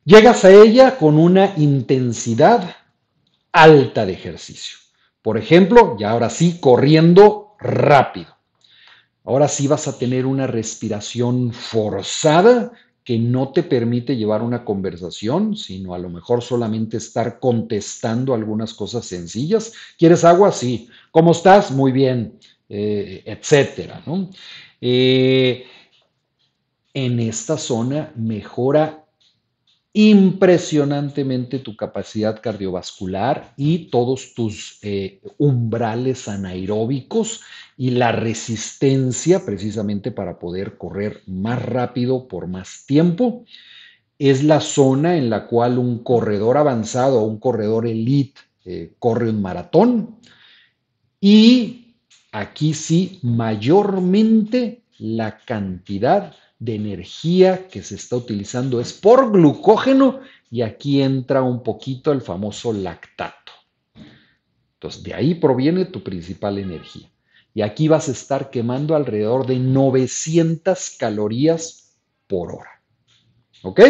Llegas 0.05 0.45
a 0.45 0.50
ella 0.50 0.99
con 0.99 1.21
una 1.21 1.55
intensidad 1.57 2.69
alta 3.52 4.05
de 4.07 4.14
ejercicio. 4.14 4.76
Por 5.23 5.38
ejemplo, 5.38 5.97
ya 6.00 6.11
ahora 6.11 6.31
sí, 6.31 6.59
corriendo 6.59 7.55
rápido. 7.61 8.41
Ahora 9.25 9.49
sí 9.49 9.69
vas 9.69 9.87
a 9.88 9.99
tener 9.99 10.26
una 10.26 10.47
respiración 10.47 11.52
forzada 11.52 12.73
que 13.05 13.19
no 13.19 13.52
te 13.52 13.62
permite 13.62 14.17
llevar 14.17 14.43
una 14.43 14.64
conversación, 14.64 15.57
sino 15.57 15.95
a 15.95 15.99
lo 15.99 16.09
mejor 16.09 16.43
solamente 16.43 16.97
estar 16.97 17.41
contestando 17.41 18.35
algunas 18.35 18.75
cosas 18.75 19.05
sencillas. 19.05 19.73
¿Quieres 19.99 20.25
agua? 20.25 20.52
Sí. 20.52 20.88
¿Cómo 21.11 21.33
estás? 21.33 21.71
Muy 21.73 21.91
bien, 21.91 22.38
eh, 22.69 23.23
etcétera. 23.26 24.02
Eh, 24.81 25.64
en 26.95 27.21
esta 27.21 27.57
zona 27.59 28.12
mejora 28.17 29.01
impresionantemente 29.94 31.58
tu 31.58 31.76
capacidad 31.76 32.40
cardiovascular 32.40 33.52
y 33.58 33.90
todos 33.90 34.34
tus 34.34 34.78
eh, 34.82 35.20
umbrales 35.37 36.28
anaeróbicos 36.28 37.42
y 37.76 37.90
la 37.90 38.12
resistencia 38.12 39.44
precisamente 39.44 40.11
para 40.11 40.38
poder 40.38 40.78
correr 40.78 41.22
más 41.26 41.62
rápido 41.62 42.26
por 42.26 42.46
más 42.46 42.84
tiempo. 42.87 43.44
Es 44.18 44.42
la 44.42 44.61
zona 44.61 45.16
en 45.16 45.28
la 45.28 45.46
cual 45.46 45.78
un 45.78 46.02
corredor 46.02 46.56
avanzado 46.56 47.20
o 47.20 47.25
un 47.25 47.38
corredor 47.38 47.87
elite 47.87 48.40
eh, 48.64 48.94
corre 48.99 49.28
un 49.28 49.42
maratón 49.42 50.16
y 51.20 51.96
aquí 52.30 52.72
sí 52.72 53.18
mayormente 53.22 54.84
la 54.99 55.38
cantidad 55.38 56.34
de 56.62 56.76
energía 56.76 57.66
que 57.66 57.83
se 57.83 57.97
está 57.97 58.14
utilizando 58.14 58.81
es 58.81 58.92
por 58.92 59.33
glucógeno 59.33 60.21
y 60.49 60.62
aquí 60.62 61.02
entra 61.02 61.42
un 61.42 61.64
poquito 61.64 62.12
el 62.12 62.21
famoso 62.21 62.73
lactato. 62.73 63.50
Entonces, 64.75 65.02
de 65.02 65.12
ahí 65.12 65.35
proviene 65.35 65.87
tu 65.87 66.04
principal 66.04 66.59
energía. 66.59 67.11
Y 67.52 67.62
aquí 67.62 67.88
vas 67.88 68.09
a 68.09 68.12
estar 68.12 68.50
quemando 68.50 68.95
alrededor 68.95 69.45
de 69.45 69.59
900 69.59 70.90
calorías 70.99 71.97
por 72.28 72.52
hora. 72.52 72.81
¿Ok? 73.62 73.81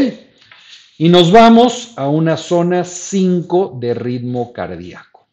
Y 0.97 1.11
nos 1.11 1.31
vamos 1.31 1.93
a 1.97 2.09
una 2.09 2.39
zona 2.39 2.85
5 2.85 3.77
de 3.79 3.93
ritmo 3.93 4.53
cardíaco. 4.53 5.29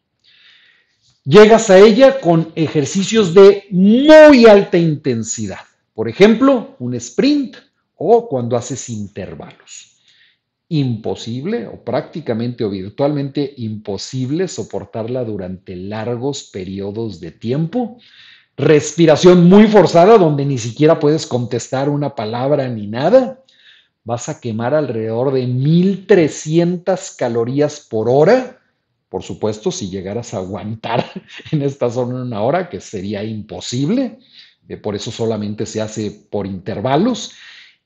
Llegas 1.24 1.69
a 1.69 1.79
ella 1.79 2.19
con 2.19 2.51
ejercicios 2.55 3.34
de 3.34 3.63
muy 3.72 4.46
alta 4.46 4.77
intensidad. 4.77 5.68
Por 6.00 6.08
ejemplo, 6.08 6.77
un 6.79 6.94
sprint 6.94 7.58
o 7.98 8.29
cuando 8.29 8.56
haces 8.56 8.88
intervalos. 8.88 9.98
Imposible 10.70 11.68
o 11.68 11.84
prácticamente 11.84 12.63
o 12.63 12.70
virtualmente 12.70 13.53
imposible 13.58 14.48
soportarla 14.48 15.25
durante 15.25 15.75
largos 15.75 16.44
periodos 16.44 17.20
de 17.20 17.32
tiempo. 17.32 17.98
Respiración 18.56 19.50
muy 19.50 19.68
forzada 19.68 20.18
donde 20.18 20.46
ni 20.46 20.58
siquiera 20.58 21.01
puedes 21.01 21.27
contestar 21.27 21.89
una 21.89 22.15
palabra 22.15 22.70
ni 22.70 22.88
nada. 22.88 23.44
Vas 24.06 24.29
a 24.29 24.39
quemar 24.39 24.74
alrededor 24.74 25.34
de 25.34 25.48
1300 25.48 27.12
calorías 27.12 27.86
por 27.89 28.08
hora. 28.08 28.62
Por 29.10 29.22
supuesto, 29.22 29.70
si 29.70 29.89
llegaras 29.89 30.34
a 30.34 30.38
aguantar 30.38 31.03
en 31.51 31.62
esta 31.62 31.89
zona 31.89 32.22
una 32.22 32.41
hora, 32.41 32.70
que 32.70 32.79
sería 32.79 33.22
imposible. 33.25 34.20
Eh, 34.69 34.77
por 34.77 34.95
eso 34.95 35.11
solamente 35.11 35.65
se 35.65 35.81
hace 35.81 36.11
por 36.29 36.45
intervalos. 36.45 37.33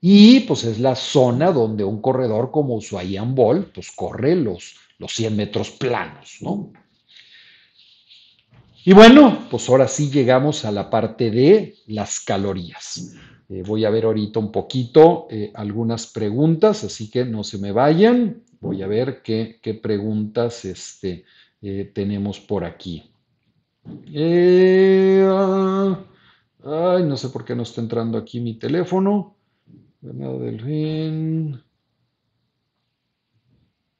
Y 0.02 0.42
pues 0.42 0.66
es 0.66 0.80
la 0.80 0.96
zona 0.96 1.52
donde 1.54 1.86
un 1.86 2.02
corredor 2.02 2.52
como 2.52 2.76
Usain 2.76 3.34
Bolt 3.34 3.74
pues 3.74 3.90
corre 3.92 4.36
los, 4.36 4.76
los 5.00 5.14
100 5.16 5.36
metros 5.36 5.72
planos, 5.72 6.40
¿no? 6.42 6.74
Y 8.86 8.92
bueno, 8.92 9.48
pues 9.50 9.70
ahora 9.70 9.88
sí 9.88 10.12
llegamos 10.12 10.66
a 10.66 10.72
la 10.72 10.90
parte 10.90 11.32
de 11.32 11.76
las 11.88 12.20
calorías. 12.20 13.16
Eh, 13.48 13.64
voy 13.66 13.86
a 13.86 13.90
ver 13.90 14.04
ahorita 14.04 14.40
un 14.40 14.52
poquito 14.52 15.28
eh, 15.30 15.52
algunas 15.54 16.08
preguntas, 16.08 16.84
así 16.84 17.10
que 17.10 17.24
no 17.24 17.46
se 17.46 17.60
me 17.60 17.72
vayan. 17.72 18.44
Voy 18.60 18.82
a 18.82 18.88
ver 18.88 19.22
qué, 19.22 19.80
preguntas 19.82 20.66
este, 20.66 21.24
tenemos 21.94 22.42
por 22.42 22.66
aquí. 22.66 23.04
Ah, 25.26 25.98
Ay, 26.64 27.04
no 27.04 27.18
sé 27.18 27.30
por 27.30 27.44
qué 27.44 27.56
no 27.56 27.64
está 27.64 27.82
entrando 27.82 28.18
aquí 28.18 28.40
mi 28.40 28.58
teléfono. 28.58 29.36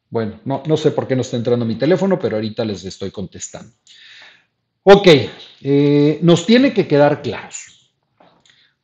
Bueno, 0.10 0.40
no, 0.46 0.64
no 0.66 0.78
sé 0.78 0.92
por 0.92 1.08
qué 1.08 1.16
no 1.16 1.22
está 1.22 1.36
entrando 1.38 1.66
mi 1.66 1.76
teléfono, 1.76 2.18
pero 2.20 2.38
ahorita 2.38 2.64
les 2.64 2.86
estoy 2.86 3.12
contestando. 3.12 3.74
Ok, 4.84 5.08
eh, 5.62 6.20
nos 6.22 6.46
tiene 6.46 6.74
que 6.74 6.88
quedar 6.88 7.22
claros. 7.22 7.94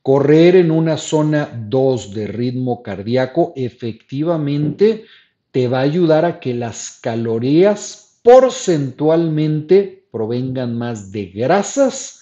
Correr 0.02 0.56
en 0.58 0.72
una 0.72 0.98
zona 0.98 1.50
2 1.54 2.14
de 2.14 2.28
ritmo 2.28 2.82
cardíaco 2.82 3.54
efectivamente 3.56 5.06
te 5.52 5.68
va 5.68 5.80
a 5.80 5.84
ayudar 5.84 6.26
a 6.26 6.40
que 6.40 6.54
las 6.54 7.00
calorías 7.02 8.20
porcentualmente 8.24 10.08
provengan 10.12 10.78
más 10.78 11.12
de 11.12 11.28
grasas 11.28 12.19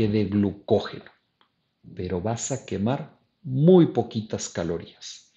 que 0.00 0.08
de 0.08 0.24
glucógeno, 0.24 1.10
pero 1.94 2.22
vas 2.22 2.52
a 2.52 2.64
quemar 2.64 3.18
muy 3.42 3.88
poquitas 3.88 4.48
calorías. 4.48 5.30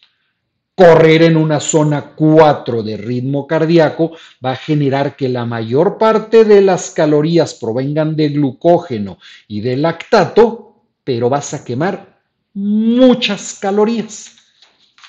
Correr 0.73 1.23
en 1.23 1.36
una 1.36 1.60
zona 1.60 2.15
4 2.15 2.82
de 2.82 2.95
ritmo 2.95 3.45
cardíaco 3.45 4.15
va 4.43 4.52
a 4.52 4.56
generar 4.56 5.17
que 5.17 5.28
la 5.28 5.45
mayor 5.45 5.97
parte 5.97 6.45
de 6.45 6.62
las 6.62 6.91
calorías 6.91 7.56
provengan 7.56 8.15
de 8.15 8.30
glucógeno 8.30 9.17
y 9.49 9.60
de 9.60 9.76
lactato, 9.76 10.86
pero 11.04 11.28
vas 11.28 11.54
a 11.54 11.65
quemar 11.65 12.21
muchas 12.54 13.60
calorías. 13.60 14.38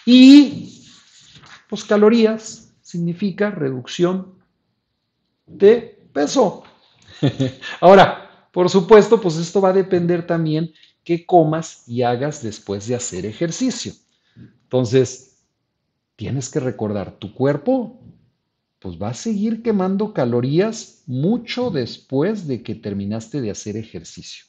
Y 0.04 0.84
pues 1.68 1.84
calorías 1.84 2.74
significa 2.82 3.52
reducción 3.52 4.34
de 5.46 6.08
peso. 6.12 6.64
Ahora, 7.80 8.23
por 8.54 8.70
supuesto, 8.70 9.20
pues 9.20 9.36
esto 9.36 9.60
va 9.60 9.70
a 9.70 9.72
depender 9.72 10.28
también 10.28 10.72
qué 11.02 11.26
comas 11.26 11.82
y 11.88 12.02
hagas 12.02 12.40
después 12.40 12.86
de 12.86 12.94
hacer 12.94 13.26
ejercicio. 13.26 13.92
Entonces, 14.62 15.42
tienes 16.14 16.48
que 16.48 16.60
recordar, 16.60 17.18
tu 17.18 17.34
cuerpo 17.34 18.00
pues 18.78 18.96
va 18.96 19.08
a 19.08 19.14
seguir 19.14 19.62
quemando 19.62 20.12
calorías 20.12 21.02
mucho 21.06 21.70
después 21.70 22.46
de 22.46 22.62
que 22.62 22.74
terminaste 22.74 23.40
de 23.40 23.50
hacer 23.50 23.76
ejercicio. 23.76 24.44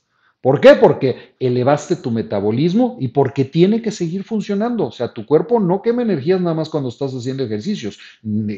¿Por 0.46 0.62
qué? 0.62 0.76
Porque 0.76 1.34
elevaste 1.40 1.96
tu 1.96 2.12
metabolismo 2.12 2.98
y 3.00 3.08
porque 3.08 3.46
tiene 3.46 3.82
que 3.82 3.90
seguir 3.90 4.24
funcionando. 4.24 4.86
O 4.86 4.92
sea, 4.92 5.12
tu 5.12 5.26
cuerpo 5.26 5.60
no 5.60 5.82
quema 5.82 6.04
energías 6.04 6.40
nada 6.40 6.54
más 6.54 6.70
cuando 6.70 6.90
estás 6.90 7.16
haciendo 7.16 7.44
ejercicios. 7.44 7.98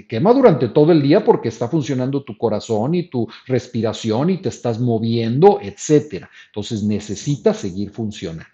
Quema 0.10 0.34
durante 0.34 0.68
todo 0.68 0.92
el 0.92 1.02
día 1.02 1.24
porque 1.24 1.48
está 1.48 1.70
funcionando 1.70 2.24
tu 2.24 2.38
corazón 2.38 2.94
y 2.94 3.04
tu 3.04 3.26
respiración 3.46 4.30
y 4.32 4.38
te 4.40 4.50
estás 4.50 4.82
moviendo, 4.82 5.60
etcétera. 5.62 6.30
Entonces 6.48 6.84
necesitas 6.84 7.56
seguir 7.56 7.92
funcionando. 7.92 8.52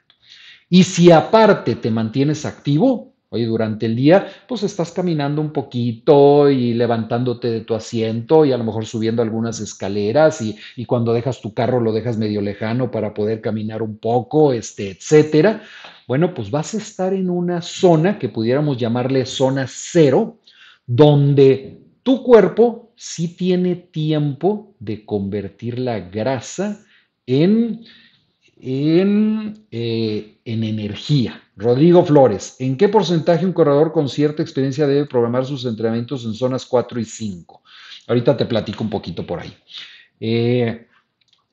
Y 0.69 0.84
si 0.84 1.10
aparte 1.10 1.74
te 1.74 1.89
mantienes 1.89 2.46
activo, 2.46 3.12
Oye, 3.34 3.48
durante 3.48 3.88
el 3.88 3.96
día, 3.96 4.28
pues 4.48 4.62
estás 4.62 4.91
caminando 4.91 5.41
un 5.41 5.52
poquito 5.52 6.52
y 6.52 6.76
levantándote 6.76 7.50
de 7.50 7.62
tu 7.62 7.74
asiento 7.74 8.46
y 8.46 8.52
a 8.52 8.58
lo 8.58 8.63
mejor 8.63 8.86
subiendo 8.86 9.24
algunas 9.24 9.60
escaleras 9.60 10.39
y, 10.43 10.56
y, 10.76 10.86
cuando 10.86 11.13
dejas 11.13 11.41
tu 11.41 11.52
carro 11.52 11.80
lo 11.80 11.91
dejas 11.91 12.15
medio 12.15 12.41
lejano 12.41 12.91
para 12.91 13.12
poder 13.12 13.41
caminar 13.41 13.82
un 13.82 13.98
poco, 13.98 14.54
este, 14.54 14.91
etcétera. 14.91 15.63
Bueno, 16.08 16.36
pues 16.36 16.52
vas 16.52 16.76
a 16.76 16.78
estar 16.78 17.12
en 17.12 17.32
una 17.32 17.63
zona 17.63 18.19
que 18.19 18.30
pudiéramos 18.30 18.78
llamarle 18.78 19.26
zona 19.26 19.65
cero, 19.67 20.38
donde 20.86 21.80
tu 22.04 22.22
cuerpo 22.22 22.93
sí 22.96 23.36
tiene 23.36 23.76
tiempo 23.76 24.76
de 24.78 25.06
convertir 25.06 25.80
la 25.80 26.02
grasa 26.02 26.86
en 27.26 27.84
en, 28.60 29.66
eh, 29.72 30.39
en, 30.46 30.63
energía. 30.63 31.42
Rodrigo 31.56 32.06
Flores, 32.06 32.56
¿en 32.60 32.78
qué 32.78 32.89
porcentaje 32.89 33.46
un 33.46 33.54
corredor 33.54 33.92
con 33.92 34.10
cierta 34.10 34.42
experiencia 34.42 34.88
debe 34.88 35.06
programar 35.06 35.46
sus 35.46 35.66
entrenamientos 35.66 36.26
en 36.26 36.34
zonas 36.34 36.66
4 36.66 37.00
y 37.00 37.06
5? 37.06 37.62
Ahorita 38.08 38.36
te 38.38 38.46
platico 38.46 38.84
un 38.84 38.89
poquito 38.89 39.26
por 39.26 39.39
ahí. 39.39 39.54
Eh, 40.20 40.88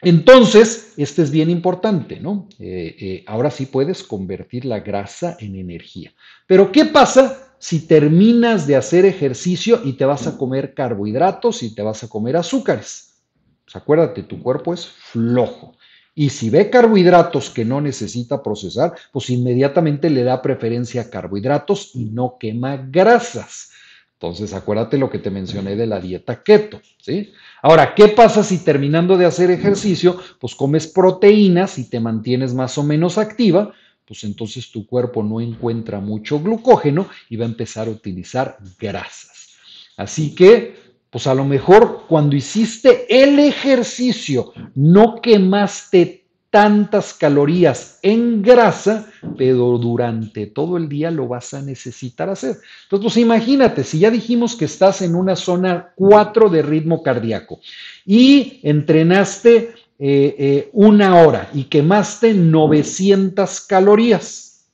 entonces, 0.03 0.95
este 0.97 1.23
es 1.23 1.31
bien 1.31 1.51
importante, 1.51 2.19
¿no? 2.21 2.49
Eh, 2.59 3.23
ahora 3.27 3.51
sí 3.51 3.67
puedes 3.67 4.03
convertir 4.03 4.65
la 4.65 4.81
grasa 4.81 5.37
en 5.41 5.57
energía. 5.57 6.15
Pero, 6.47 6.73
¿qué 6.73 6.87
pasa 6.87 7.55
si 7.59 7.87
terminas 7.87 8.67
de 8.67 8.77
hacer 8.77 9.05
ejercicio 9.05 9.81
y 9.85 9.93
te 9.95 10.07
vas 10.07 10.27
a 10.27 10.39
comer 10.39 10.73
carbohidratos 10.73 11.63
y 11.63 11.75
te 11.75 11.83
vas 11.83 12.03
a 12.03 12.09
comer 12.09 12.37
azúcares? 12.37 13.23
Pues 13.65 13.77
acuérdate, 13.77 14.23
tu 14.23 14.43
cuerpo 14.43 14.73
es 14.73 14.87
flojo 14.87 15.75
Y 16.21 16.29
si 16.29 16.51
ve 16.51 16.69
carbohidratos 16.69 17.49
que 17.49 17.65
no 17.65 17.81
necesita 17.81 18.43
procesar, 18.43 18.93
pues 19.11 19.31
inmediatamente 19.31 20.11
le 20.11 20.23
da 20.23 20.43
preferencia 20.43 21.01
a 21.01 21.09
carbohidratos 21.09 21.93
y 21.95 22.05
no 22.11 22.37
quema 22.39 22.77
grasas. 22.77 23.71
Entonces, 24.19 24.53
acuérdate 24.53 24.99
lo 24.99 25.09
que 25.09 25.19
te 25.19 25.31
mencioné 25.31 25.77
de 25.77 25.87
la 25.87 25.99
dieta 25.99 26.43
keto, 26.43 26.83
¿sí? 27.01 27.33
Ahora, 27.63 27.95
¿qué 27.95 28.09
pasa 28.09 28.45
si 28.45 28.63
terminando 28.63 29.17
de 29.17 29.25
hacer 29.25 29.51
ejercicio, 29.51 30.21
pues 30.39 30.55
comes 30.55 30.87
proteínas 30.89 31.79
y 31.79 31.89
te 31.89 32.01
mantienes 32.01 32.53
más 32.53 32.77
o 32.77 32.83
menos 32.83 33.17
activa? 33.17 33.73
Pues 34.05 34.23
entonces 34.25 34.71
tu 34.71 34.87
cuerpo 34.87 35.23
no 35.23 35.41
encuentra 35.41 36.01
mucho 36.01 36.39
glucógeno 36.39 37.09
y 37.31 37.37
va 37.37 37.47
a 37.47 37.49
empezar 37.49 37.89
a 37.89 37.93
utilizar 37.93 38.59
grasas. 38.79 39.57
Así 39.97 40.35
que, 40.35 40.90
pues 41.11 41.27
a 41.27 41.35
lo 41.35 41.45
mejor 41.45 42.05
cuando 42.09 42.37
hiciste 42.37 43.07
el 43.09 43.39
ejercicio 43.39 44.53
no 44.75 45.21
quemaste 45.21 46.21
tantas 46.51 47.15
calorías 47.15 48.01
en 48.03 48.43
grasa, 48.43 49.07
pero 49.39 49.79
durante 49.79 50.47
todo 50.47 50.77
el 50.77 50.89
día 50.89 51.11
lo 51.11 51.29
vas 51.29 51.55
a 51.55 51.63
necesitar 51.63 52.29
hacer. 52.29 52.57
Entonces, 52.85 53.05
pues 53.05 53.17
imagínate, 53.19 53.85
si 53.85 54.01
ya 54.01 54.11
dijimos 54.11 54.57
que 54.57 54.65
estás 54.65 55.01
en 55.03 55.15
una 55.15 55.37
zona 55.37 55.93
4 55.95 56.49
de 56.51 56.63
ritmo 56.63 57.03
cardíaco 57.05 57.61
y 58.05 58.61
entrenaste 58.65 59.75
eh, 60.03 60.35
eh, 60.39 60.71
una 60.73 61.17
hora 61.23 61.51
y 61.55 61.65
quemaste 61.65 62.35
900 62.35 63.61
calorías. 63.61 64.67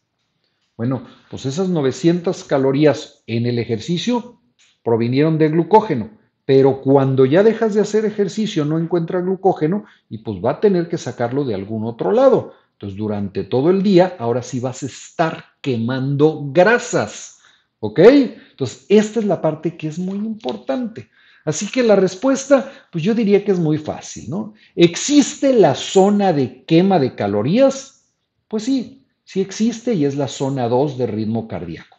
Bueno, 0.79 1.07
pues 1.31 1.45
esas 1.45 1.69
900 1.69 2.45
calorías 2.45 3.23
en 3.27 3.45
el 3.45 3.59
ejercicio 3.59 4.41
provinieron 4.83 5.37
de 5.37 5.49
glucógeno. 5.49 6.16
Pero 6.47 6.81
cuando 6.81 7.27
ya 7.27 7.43
dejas 7.43 7.75
de 7.75 7.81
hacer 7.81 8.05
ejercicio 8.05 8.65
no 8.65 8.79
encuentra 8.79 9.21
glucógeno 9.21 9.85
y 10.09 10.19
pues 10.19 10.39
va 10.43 10.53
a 10.53 10.61
tener 10.61 10.89
que 10.89 10.97
sacarlo 10.97 11.45
de 11.45 11.55
algún 11.55 11.85
otro 11.85 12.13
lado. 12.13 12.55
Entonces 12.73 12.97
durante 12.97 13.45
todo 13.45 13.69
el 13.69 13.83
día 13.83 14.17
ahora 14.19 14.43
sí 14.43 14.61
vas 14.61 14.83
a 14.83 14.87
estar 14.87 15.45
quemando 15.61 16.49
grasas. 16.53 17.41
¿Ok? 17.81 17.99
Entonces 17.99 18.87
esta 18.89 19.21
es 19.21 19.27
la 19.27 19.43
parte 19.43 19.77
que 19.77 19.89
es 19.89 19.99
muy 19.99 20.17
importante. 20.19 21.11
Así 21.45 21.71
que 21.71 21.83
la 21.83 21.97
respuesta, 21.97 22.73
pues 22.91 23.05
yo 23.05 23.15
diría 23.15 23.45
que 23.45 23.53
es 23.53 23.59
muy 23.59 23.79
fácil, 23.79 24.29
¿no? 24.29 24.55
¿Existe 24.75 25.53
la 25.53 25.75
zona 25.75 26.33
de 26.33 26.65
quema 26.65 26.99
de 26.99 27.15
calorías? 27.15 28.13
Pues 28.49 28.65
sí, 28.65 29.05
sí 29.25 29.41
existe 29.41 29.95
y 29.95 30.05
es 30.05 30.17
la 30.17 30.27
zona 30.27 30.69
2 30.69 30.99
de 30.99 31.07
ritmo 31.07 31.47
cardíaco. 31.47 31.96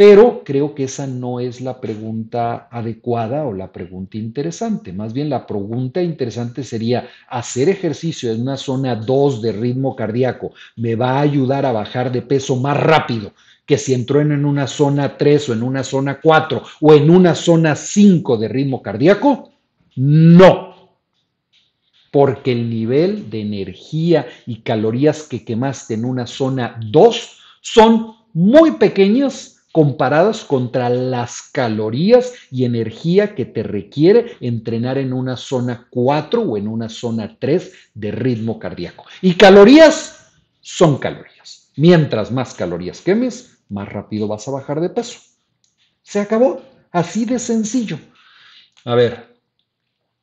Pero 0.00 0.44
creo 0.46 0.74
que 0.74 0.84
esa 0.84 1.06
no 1.06 1.40
es 1.40 1.60
la 1.60 1.78
pregunta 1.78 2.68
adecuada 2.70 3.44
o 3.44 3.52
la 3.52 3.70
pregunta 3.70 4.16
interesante. 4.16 4.94
Más 4.94 5.12
bien 5.12 5.28
la 5.28 5.46
pregunta 5.46 6.02
interesante 6.02 6.64
sería, 6.64 7.10
¿hacer 7.28 7.68
ejercicio 7.68 8.32
en 8.32 8.40
una 8.40 8.56
zona 8.56 8.96
2 8.96 9.42
de 9.42 9.52
ritmo 9.52 9.94
cardíaco 9.94 10.52
me 10.76 10.94
va 10.94 11.18
a 11.18 11.20
ayudar 11.20 11.66
a 11.66 11.72
bajar 11.72 12.10
de 12.10 12.22
peso 12.22 12.56
más 12.56 12.78
rápido 12.78 13.34
que 13.66 13.76
si 13.76 13.92
entró 13.92 14.22
en 14.22 14.42
una 14.42 14.66
zona 14.66 15.18
3 15.18 15.50
o 15.50 15.52
en 15.52 15.62
una 15.62 15.84
zona 15.84 16.18
4 16.18 16.62
o 16.80 16.94
en 16.94 17.10
una 17.10 17.34
zona 17.34 17.76
5 17.76 18.38
de 18.38 18.48
ritmo 18.48 18.80
cardíaco? 18.80 19.50
No. 19.96 20.96
Porque 22.10 22.52
el 22.52 22.70
nivel 22.70 23.28
de 23.28 23.42
energía 23.42 24.26
y 24.46 24.62
calorías 24.62 25.24
que 25.24 25.44
quemaste 25.44 25.92
en 25.92 26.06
una 26.06 26.26
zona 26.26 26.80
2 26.90 27.38
son 27.60 28.14
muy 28.32 28.70
pequeñas 28.70 29.59
comparadas 29.72 30.44
contra 30.44 30.88
las 30.88 31.42
calorías 31.42 32.32
y 32.50 32.64
energía 32.64 33.34
que 33.34 33.44
te 33.44 33.62
requiere 33.62 34.36
entrenar 34.40 34.98
en 34.98 35.12
una 35.12 35.36
zona 35.36 35.86
4 35.90 36.42
o 36.42 36.56
en 36.56 36.66
una 36.68 36.88
zona 36.88 37.36
3 37.38 37.72
de 37.94 38.10
ritmo 38.10 38.58
cardíaco. 38.58 39.04
Y 39.22 39.34
calorías 39.34 40.32
son 40.60 40.98
calorías. 40.98 41.70
Mientras 41.76 42.32
más 42.32 42.54
calorías 42.54 43.00
quemes, 43.00 43.58
más 43.68 43.88
rápido 43.88 44.26
vas 44.26 44.46
a 44.48 44.50
bajar 44.50 44.80
de 44.80 44.90
peso. 44.90 45.20
Se 46.02 46.20
acabó. 46.20 46.62
Así 46.90 47.24
de 47.24 47.38
sencillo. 47.38 47.98
A 48.84 48.96
ver, 48.96 49.29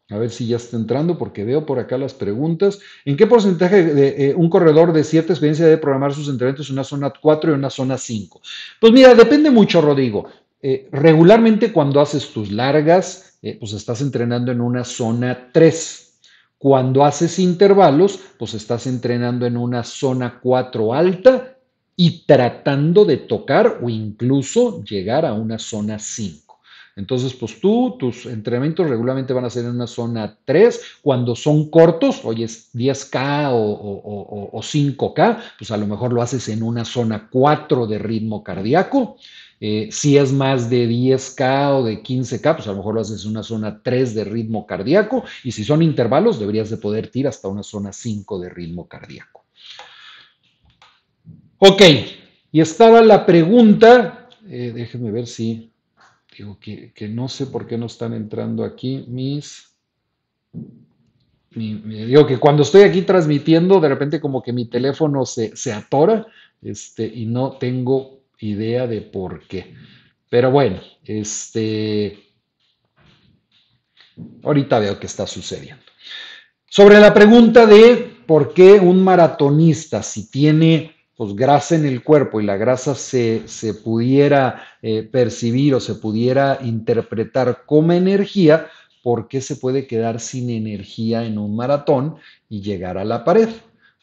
a 0.09 0.17
ver 0.17 0.29
si 0.29 0.47
ya 0.47 0.55
está 0.55 0.77
entrando, 0.77 1.17
porque 1.17 1.43
veo 1.43 1.65
por 1.65 1.79
acá 1.79 1.97
las 1.97 2.13
preguntas. 2.13 2.79
¿En 3.03 3.17
qué 3.17 3.27
porcentaje 3.27 3.83
de 3.83 4.29
eh, 4.29 4.35
un 4.35 4.49
corredor 4.49 4.93
de 4.93 5.03
cierta 5.03 5.33
experiencia 5.33 5.65
debe 5.65 5.79
programar 5.79 6.13
sus 6.13 6.29
entrenamientos 6.29 6.69
en 6.69 6.75
una 6.75 6.83
zona 6.85 7.11
4 7.19 7.51
y 7.51 7.53
una 7.55 7.69
zona 7.69 7.97
5? 7.97 8.41
Pues 8.79 8.93
mira, 8.93 9.13
depende 9.13 9.51
mucho, 9.51 9.81
Rodrigo. 9.81 10.29
Eh, 10.61 10.87
regularmente 10.91 11.73
cuando 11.73 11.99
haces 11.99 12.29
tus 12.29 12.51
largas, 12.51 13.37
eh, 13.41 13.57
pues 13.59 13.73
estás 13.73 14.01
entrenando 14.01 14.51
en 14.51 14.61
una 14.61 14.85
zona 14.85 15.49
3. 15.51 16.19
Cuando 16.57 17.03
haces 17.03 17.37
intervalos, 17.37 18.19
pues 18.39 18.53
estás 18.53 18.87
entrenando 18.87 19.45
en 19.45 19.57
una 19.57 19.83
zona 19.83 20.39
4 20.41 20.93
alta 20.93 21.57
y 21.97 22.25
tratando 22.25 23.03
de 23.03 23.17
tocar 23.17 23.79
o 23.81 23.89
incluso 23.89 24.83
llegar 24.83 25.25
a 25.25 25.33
una 25.33 25.59
zona 25.59 25.99
5. 25.99 26.46
Entonces, 26.97 27.35
pues 27.35 27.61
tú, 27.61 27.95
tus 27.99 28.25
entrenamientos 28.25 28.89
regularmente 28.89 29.31
van 29.31 29.45
a 29.45 29.51
ser 29.51 29.65
en 29.65 29.75
una 29.75 29.85
zona 29.85 30.35
3. 30.43 30.81
Cuando 31.03 31.35
son 31.35 31.69
cortos, 31.69 32.21
oye, 32.23 32.45
es 32.45 32.73
10K 32.73 33.49
o, 33.51 34.59
5K, 34.59 35.37
pues 35.59 35.69
a 35.69 35.77
lo 35.77 35.85
mejor 35.85 36.11
lo 36.11 36.23
haces 36.23 36.49
en 36.49 36.63
una 36.63 36.83
zona 36.83 37.29
4 37.29 37.85
de 37.85 37.99
ritmo 37.99 38.43
cardíaco. 38.43 39.17
Eh, 39.61 39.89
si 39.91 40.17
es 40.17 40.33
más 40.33 40.71
de 40.71 40.89
10K 40.89 41.79
o 41.79 41.83
de 41.83 42.01
15K, 42.01 42.55
pues 42.55 42.67
a 42.67 42.71
lo 42.71 42.77
mejor 42.77 42.95
lo 42.95 43.01
haces 43.01 43.23
en 43.23 43.29
una 43.29 43.43
zona 43.43 43.79
3 43.83 44.15
de 44.15 44.23
ritmo 44.23 44.65
cardíaco. 44.65 45.23
Y 45.43 45.51
si 45.51 45.63
son 45.63 45.83
intervalos, 45.83 46.39
deberías 46.39 46.71
de 46.71 46.77
poder 46.77 47.11
ir 47.13 47.27
hasta 47.27 47.47
una 47.47 47.61
zona 47.61 47.93
5 47.93 48.39
de 48.39 48.49
ritmo 48.49 48.87
cardíaco. 48.87 49.45
Ok, 51.59 51.81
y 52.51 52.59
estaba 52.59 53.03
la 53.03 53.23
pregunta, 53.23 54.29
eh, 54.49 54.71
déjenme 54.73 55.11
ver 55.11 55.27
si 55.27 55.71
Digo 56.37 56.59
que, 56.59 57.09
no 57.09 57.29
sé 57.29 57.47
por 57.47 57.65
qué 57.65 57.79
no 57.79 57.87
están 57.87 58.13
entrando 58.13 58.63
aquí 58.63 59.05
mis... 59.07 59.75
digo 61.49 62.27
que 62.27 62.37
cuando 62.37 62.61
estoy 62.61 62.83
aquí 62.83 63.01
transmitiendo, 63.01 63.79
de 63.79 63.89
repente 63.89 64.21
como 64.21 64.43
que 64.43 64.53
mi 64.53 64.65
teléfono 64.65 65.25
se, 65.25 65.73
atora 65.73 66.27
este, 66.61 67.07
y 67.07 67.25
no 67.25 67.53
tengo 67.53 68.19
idea 68.39 68.85
de 68.85 69.01
por 69.01 69.47
qué. 69.47 69.73
Pero 70.29 70.51
bueno, 70.51 70.79
este, 71.03 72.19
ahorita 74.43 74.77
veo 74.77 74.99
qué 74.99 75.07
está 75.07 75.25
sucediendo. 75.25 75.83
Sobre 76.67 76.99
la 76.99 77.15
pregunta 77.15 77.65
de 77.65 78.15
por 78.27 78.53
qué 78.53 78.73
un 78.73 79.03
maratonista, 79.03 80.03
si 80.03 80.29
tiene 80.29 80.96
pues 81.17 81.35
grasa 81.35 81.75
en 81.75 81.85
el 81.85 82.03
cuerpo 82.03 82.39
y 82.39 82.45
la 82.45 82.57
grasa 82.57 82.93
se, 82.93 83.43
pudiera 83.83 84.63
eh, 84.83 85.01
percibir 85.01 85.73
o 85.73 85.79
se 85.79 85.95
pudiera 85.95 86.59
interpretar 86.61 87.63
como 87.65 87.91
energía, 87.93 88.67
¿por 89.01 89.27
qué 89.27 89.41
se 89.41 89.55
puede 89.55 89.87
quedar 89.87 90.19
sin 90.19 90.51
energía 90.51 91.25
en 91.25 91.39
un 91.39 91.55
maratón 91.55 92.17
y 92.47 92.61
llegar 92.61 92.99
a 92.99 93.03
la 93.03 93.25
pared? 93.25 93.49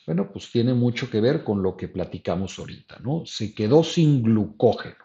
Bueno, 0.06 0.28
pues 0.32 0.50
tiene 0.50 0.74
mucho 0.74 1.08
que 1.08 1.20
ver 1.20 1.44
con 1.44 1.62
lo 1.62 1.76
que 1.76 1.86
platicamos 1.86 2.58
ahorita, 2.58 2.98
¿no? 3.00 3.24
Se 3.24 3.54
quedó 3.54 3.84
sin 3.84 4.22
glucógeno. 4.22 4.96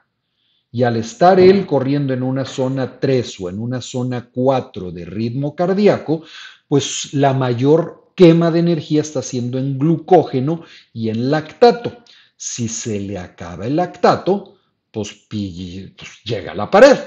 Y 0.71 0.83
al 0.83 0.97
estar 0.97 1.39
él 1.39 1.65
corriendo 1.67 2.13
en 2.13 2.23
una 2.23 2.43
zona 2.43 2.99
3 2.99 3.39
o 3.39 3.49
en 3.49 3.59
una 3.59 3.81
zona 3.81 4.29
4 4.31 4.91
de 4.91 5.05
ritmo 5.05 5.55
cardíaco, 5.55 6.23
pues 6.67 7.13
la 7.13 7.33
mayor 7.33 8.08
quema 8.19 8.51
de 8.51 8.59
energía 8.59 8.99
está 8.99 9.19
haciendo 9.19 9.57
en 9.57 9.79
glucógeno 9.79 10.65
y 10.91 11.07
en 11.07 11.31
lactato. 11.31 12.03
Si 12.35 12.67
se 12.67 12.99
le 12.99 13.17
acaba 13.17 13.65
el 13.65 13.77
lactato, 13.77 14.57
pues, 14.91 15.25
pues 15.29 16.23
llega 16.25 16.51
a 16.51 16.55
la 16.55 16.69
pared. 16.69 16.97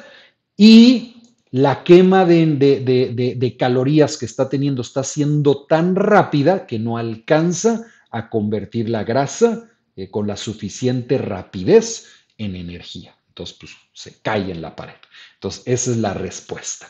Y 0.57 1.17
la 1.51 1.85
quema 1.85 2.25
de, 2.25 3.57
calorías 3.59 4.17
que 4.17 4.25
está 4.25 4.49
teniendo 4.49 4.81
está 4.81 5.05
siendo 5.05 5.67
tan 5.67 5.97
rápida 5.97 6.67
que 6.67 6.79
no 6.79 6.97
alcanza 6.97 7.85
a 8.11 8.31
convertir 8.31 8.89
la 8.89 9.05
grasa 9.05 9.69
eh, 9.95 10.11
con 10.11 10.27
la 10.27 10.39
suficiente 10.39 11.19
rapidez 11.19 12.07
en 12.39 12.57
energía. 12.57 13.15
Entonces, 13.29 13.55
pues 13.61 13.73
se 13.93 14.23
cae 14.23 14.51
en 14.51 14.63
la 14.63 14.75
pared. 14.75 14.97
Entonces, 15.35 15.63
esa 15.67 15.91
es 15.91 15.99
la 15.99 16.15
respuesta. 16.15 16.89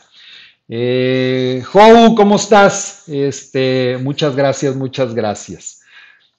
Eh, 0.69 1.63
¿cómo 1.71 2.35
estás? 2.35 3.03
Este, 3.07 3.97
muchas 4.01 4.35
gracias, 4.35 4.75
muchas 4.75 5.13
gracias. 5.13 5.81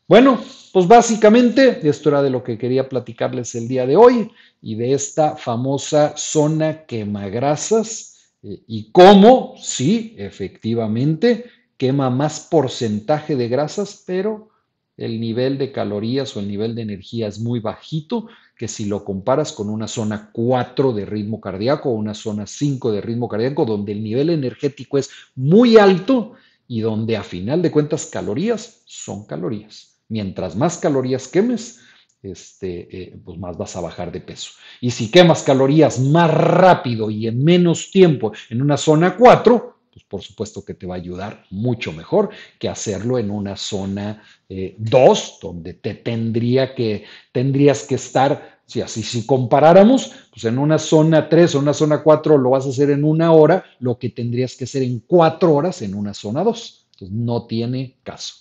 Bueno, 0.09 0.41
pues 0.73 0.87
básicamente 0.89 1.87
esto 1.89 2.09
era 2.09 2.23
de 2.23 2.31
lo 2.31 2.43
que 2.43 2.59
quería 2.59 2.89
platicarles 2.89 3.55
el 3.55 3.69
día 3.69 3.87
de 3.87 3.97
hoy 3.97 4.31
y 4.61 4.75
de 4.77 4.93
esta 4.93 5.37
famosa 5.37 6.17
zona 6.17 6.85
quemagrasas 6.87 8.33
eh, 8.43 8.63
y 8.67 8.91
cómo, 8.93 9.55
sí, 9.61 10.15
efectivamente, 10.19 11.47
quema 11.77 12.11
más 12.11 12.41
porcentaje 12.41 13.37
de 13.37 13.49
grasas, 13.49 14.03
pero 14.07 14.49
el 14.97 15.21
nivel 15.21 15.59
de 15.59 15.73
calorías 15.73 16.37
o 16.37 16.41
el 16.41 16.49
nivel 16.49 16.75
de 16.75 16.83
energía 16.83 17.29
es 17.29 17.41
muy 17.41 17.61
bajito 17.61 18.29
que 18.57 18.69
si 18.69 18.85
lo 18.85 19.05
comparas 19.05 19.53
con 19.53 19.69
una 19.69 19.89
zona 19.89 20.31
4 20.33 20.93
de 20.93 21.07
ritmo 21.07 21.41
cardíaco 21.41 21.91
o 21.91 21.95
una 21.95 22.15
zona 22.15 22.47
5 22.47 22.93
de 22.93 23.01
ritmo 23.01 23.29
cardíaco, 23.29 23.65
donde 23.65 23.93
el 23.93 24.03
nivel 24.03 24.31
energético 24.31 24.99
es 24.99 25.11
muy 25.35 25.77
alto 25.77 26.35
y 26.69 26.81
donde 26.81 27.17
a 27.17 27.23
final 27.23 27.63
de 27.63 27.71
cuentas 27.71 28.07
calorías 28.07 28.83
son 28.87 29.27
calorías. 29.27 29.99
Mientras 30.09 30.55
más 30.57 30.79
calorías 30.79 31.29
quemes, 31.29 31.81
este, 32.23 33.03
eh, 33.03 33.17
pues 33.25 33.39
más 33.39 33.57
vas 33.59 33.77
a 33.77 33.81
bajar 33.81 34.13
de 34.13 34.21
peso. 34.21 34.53
Y 34.81 34.91
si 34.91 35.11
quemas 35.11 35.43
calorías 35.43 35.99
más 35.99 36.33
rápido 36.33 37.11
y 37.11 37.27
en 37.27 37.43
menos 37.45 37.91
tiempo 37.91 38.33
en 38.51 38.63
una 38.63 38.77
zona 38.77 39.17
4, 39.17 39.74
pues 39.95 40.05
por 40.05 40.23
supuesto 40.23 40.65
que 40.65 40.75
te 40.75 40.87
va 40.87 40.97
a 40.97 40.99
ayudar 40.99 41.45
mucho 41.51 41.93
mejor 41.93 42.31
que 42.59 42.69
hacerlo 42.69 43.17
en 43.17 43.31
una 43.31 43.57
zona 43.57 44.23
2, 44.49 44.49
eh, 44.51 45.33
donde 45.41 45.75
te 45.75 45.95
tendría 45.95 46.75
que, 46.75 47.05
tendrías 47.31 47.85
que 47.85 47.95
estar, 47.95 48.61
si 48.67 48.81
así 48.81 49.05
si 49.05 49.25
comparáramos, 49.25 50.11
pues 50.33 50.45
en 50.47 50.59
una 50.59 50.81
zona 50.81 51.29
3 51.29 51.55
o 51.55 51.59
una 51.61 51.75
zona 51.75 52.03
4 52.03 52.37
lo 52.39 52.51
vas 52.51 52.67
a 52.67 52.71
hacer 52.71 52.91
en 52.91 53.05
una 53.05 53.31
hora, 53.31 53.65
lo 53.79 53.97
que 53.99 54.09
tendrías 54.09 54.57
que 54.57 54.65
hacer 54.65 54.83
en 54.83 54.99
4 55.07 55.55
horas 55.55 55.81
en 55.81 55.95
una 55.95 56.13
zona 56.13 56.43
2. 56.43 56.89
Entonces 56.95 57.17
no 57.17 57.47
tiene 57.47 57.99
caso. 58.03 58.35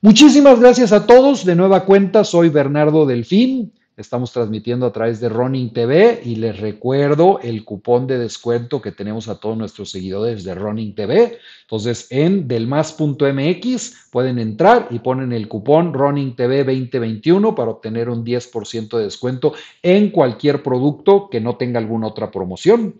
Muchísimas 0.00 0.58
gracias 0.58 0.92
a 0.92 1.06
todos. 1.06 1.44
De 1.44 1.54
nueva 1.54 1.84
cuenta, 1.84 2.24
soy 2.24 2.48
Bernardo 2.48 3.04
Delfín. 3.04 3.74
Estamos 3.98 4.32
transmitiendo 4.32 4.86
a 4.86 4.92
través 4.92 5.18
de 5.18 5.28
Running 5.28 5.72
TV 5.72 6.20
y 6.24 6.36
les 6.36 6.60
recuerdo 6.60 7.40
el 7.42 7.64
cupón 7.64 8.06
de 8.06 8.16
descuento 8.16 8.80
que 8.80 8.92
tenemos 8.92 9.26
a 9.26 9.40
todos 9.40 9.58
nuestros 9.58 9.90
seguidores 9.90 10.44
de 10.44 10.54
Running 10.54 10.94
TV. 10.94 11.38
Entonces, 11.62 12.06
en 12.10 12.46
delmas.mx 12.46 14.08
pueden 14.12 14.38
entrar 14.38 14.86
y 14.92 15.00
ponen 15.00 15.32
el 15.32 15.48
cupón 15.48 15.92
Running 15.92 16.36
TV 16.36 16.58
2021 16.58 17.56
para 17.56 17.72
obtener 17.72 18.08
un 18.08 18.24
10% 18.24 18.96
de 18.96 19.02
descuento 19.02 19.54
en 19.82 20.10
cualquier 20.10 20.62
producto 20.62 21.28
que 21.28 21.40
no 21.40 21.56
tenga 21.56 21.80
alguna 21.80 22.06
otra 22.06 22.30
promoción. 22.30 22.94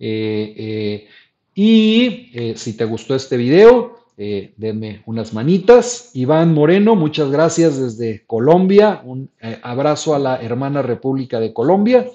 Eh, 0.00 0.54
eh, 0.56 1.08
y 1.54 2.30
eh, 2.34 2.54
si 2.56 2.76
te 2.76 2.84
gustó 2.86 3.14
este 3.14 3.36
video, 3.36 3.99
eh, 4.22 4.52
denme 4.58 5.00
unas 5.06 5.32
manitas. 5.32 6.10
Iván 6.12 6.52
Moreno, 6.52 6.94
muchas 6.94 7.30
gracias 7.30 7.80
desde 7.80 8.22
Colombia. 8.26 9.00
Un 9.02 9.30
eh, 9.40 9.58
abrazo 9.62 10.14
a 10.14 10.18
la 10.18 10.36
hermana 10.42 10.82
República 10.82 11.40
de 11.40 11.54
Colombia. 11.54 12.06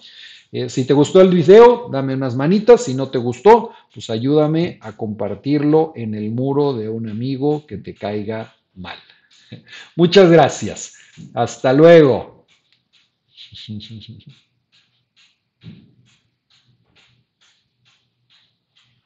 Eh, 0.52 0.70
si 0.70 0.86
te 0.86 0.94
gustó 0.94 1.20
el 1.20 1.30
video, 1.30 1.90
dame 1.92 2.14
unas 2.14 2.36
manitas. 2.36 2.84
Si 2.84 2.94
no 2.94 3.10
te 3.10 3.18
gustó, 3.18 3.72
pues 3.92 4.12
ayúdame 4.12 4.78
a 4.82 4.96
compartirlo 4.96 5.94
en 5.96 6.14
el 6.14 6.30
muro 6.30 6.74
de 6.74 6.90
un 6.90 7.10
amigo 7.10 7.66
que 7.66 7.78
te 7.78 7.96
caiga 7.96 8.54
mal. 8.76 9.00
Muchas 9.96 10.30
gracias. 10.30 10.94
Hasta 11.34 11.74
luego. 11.74 12.46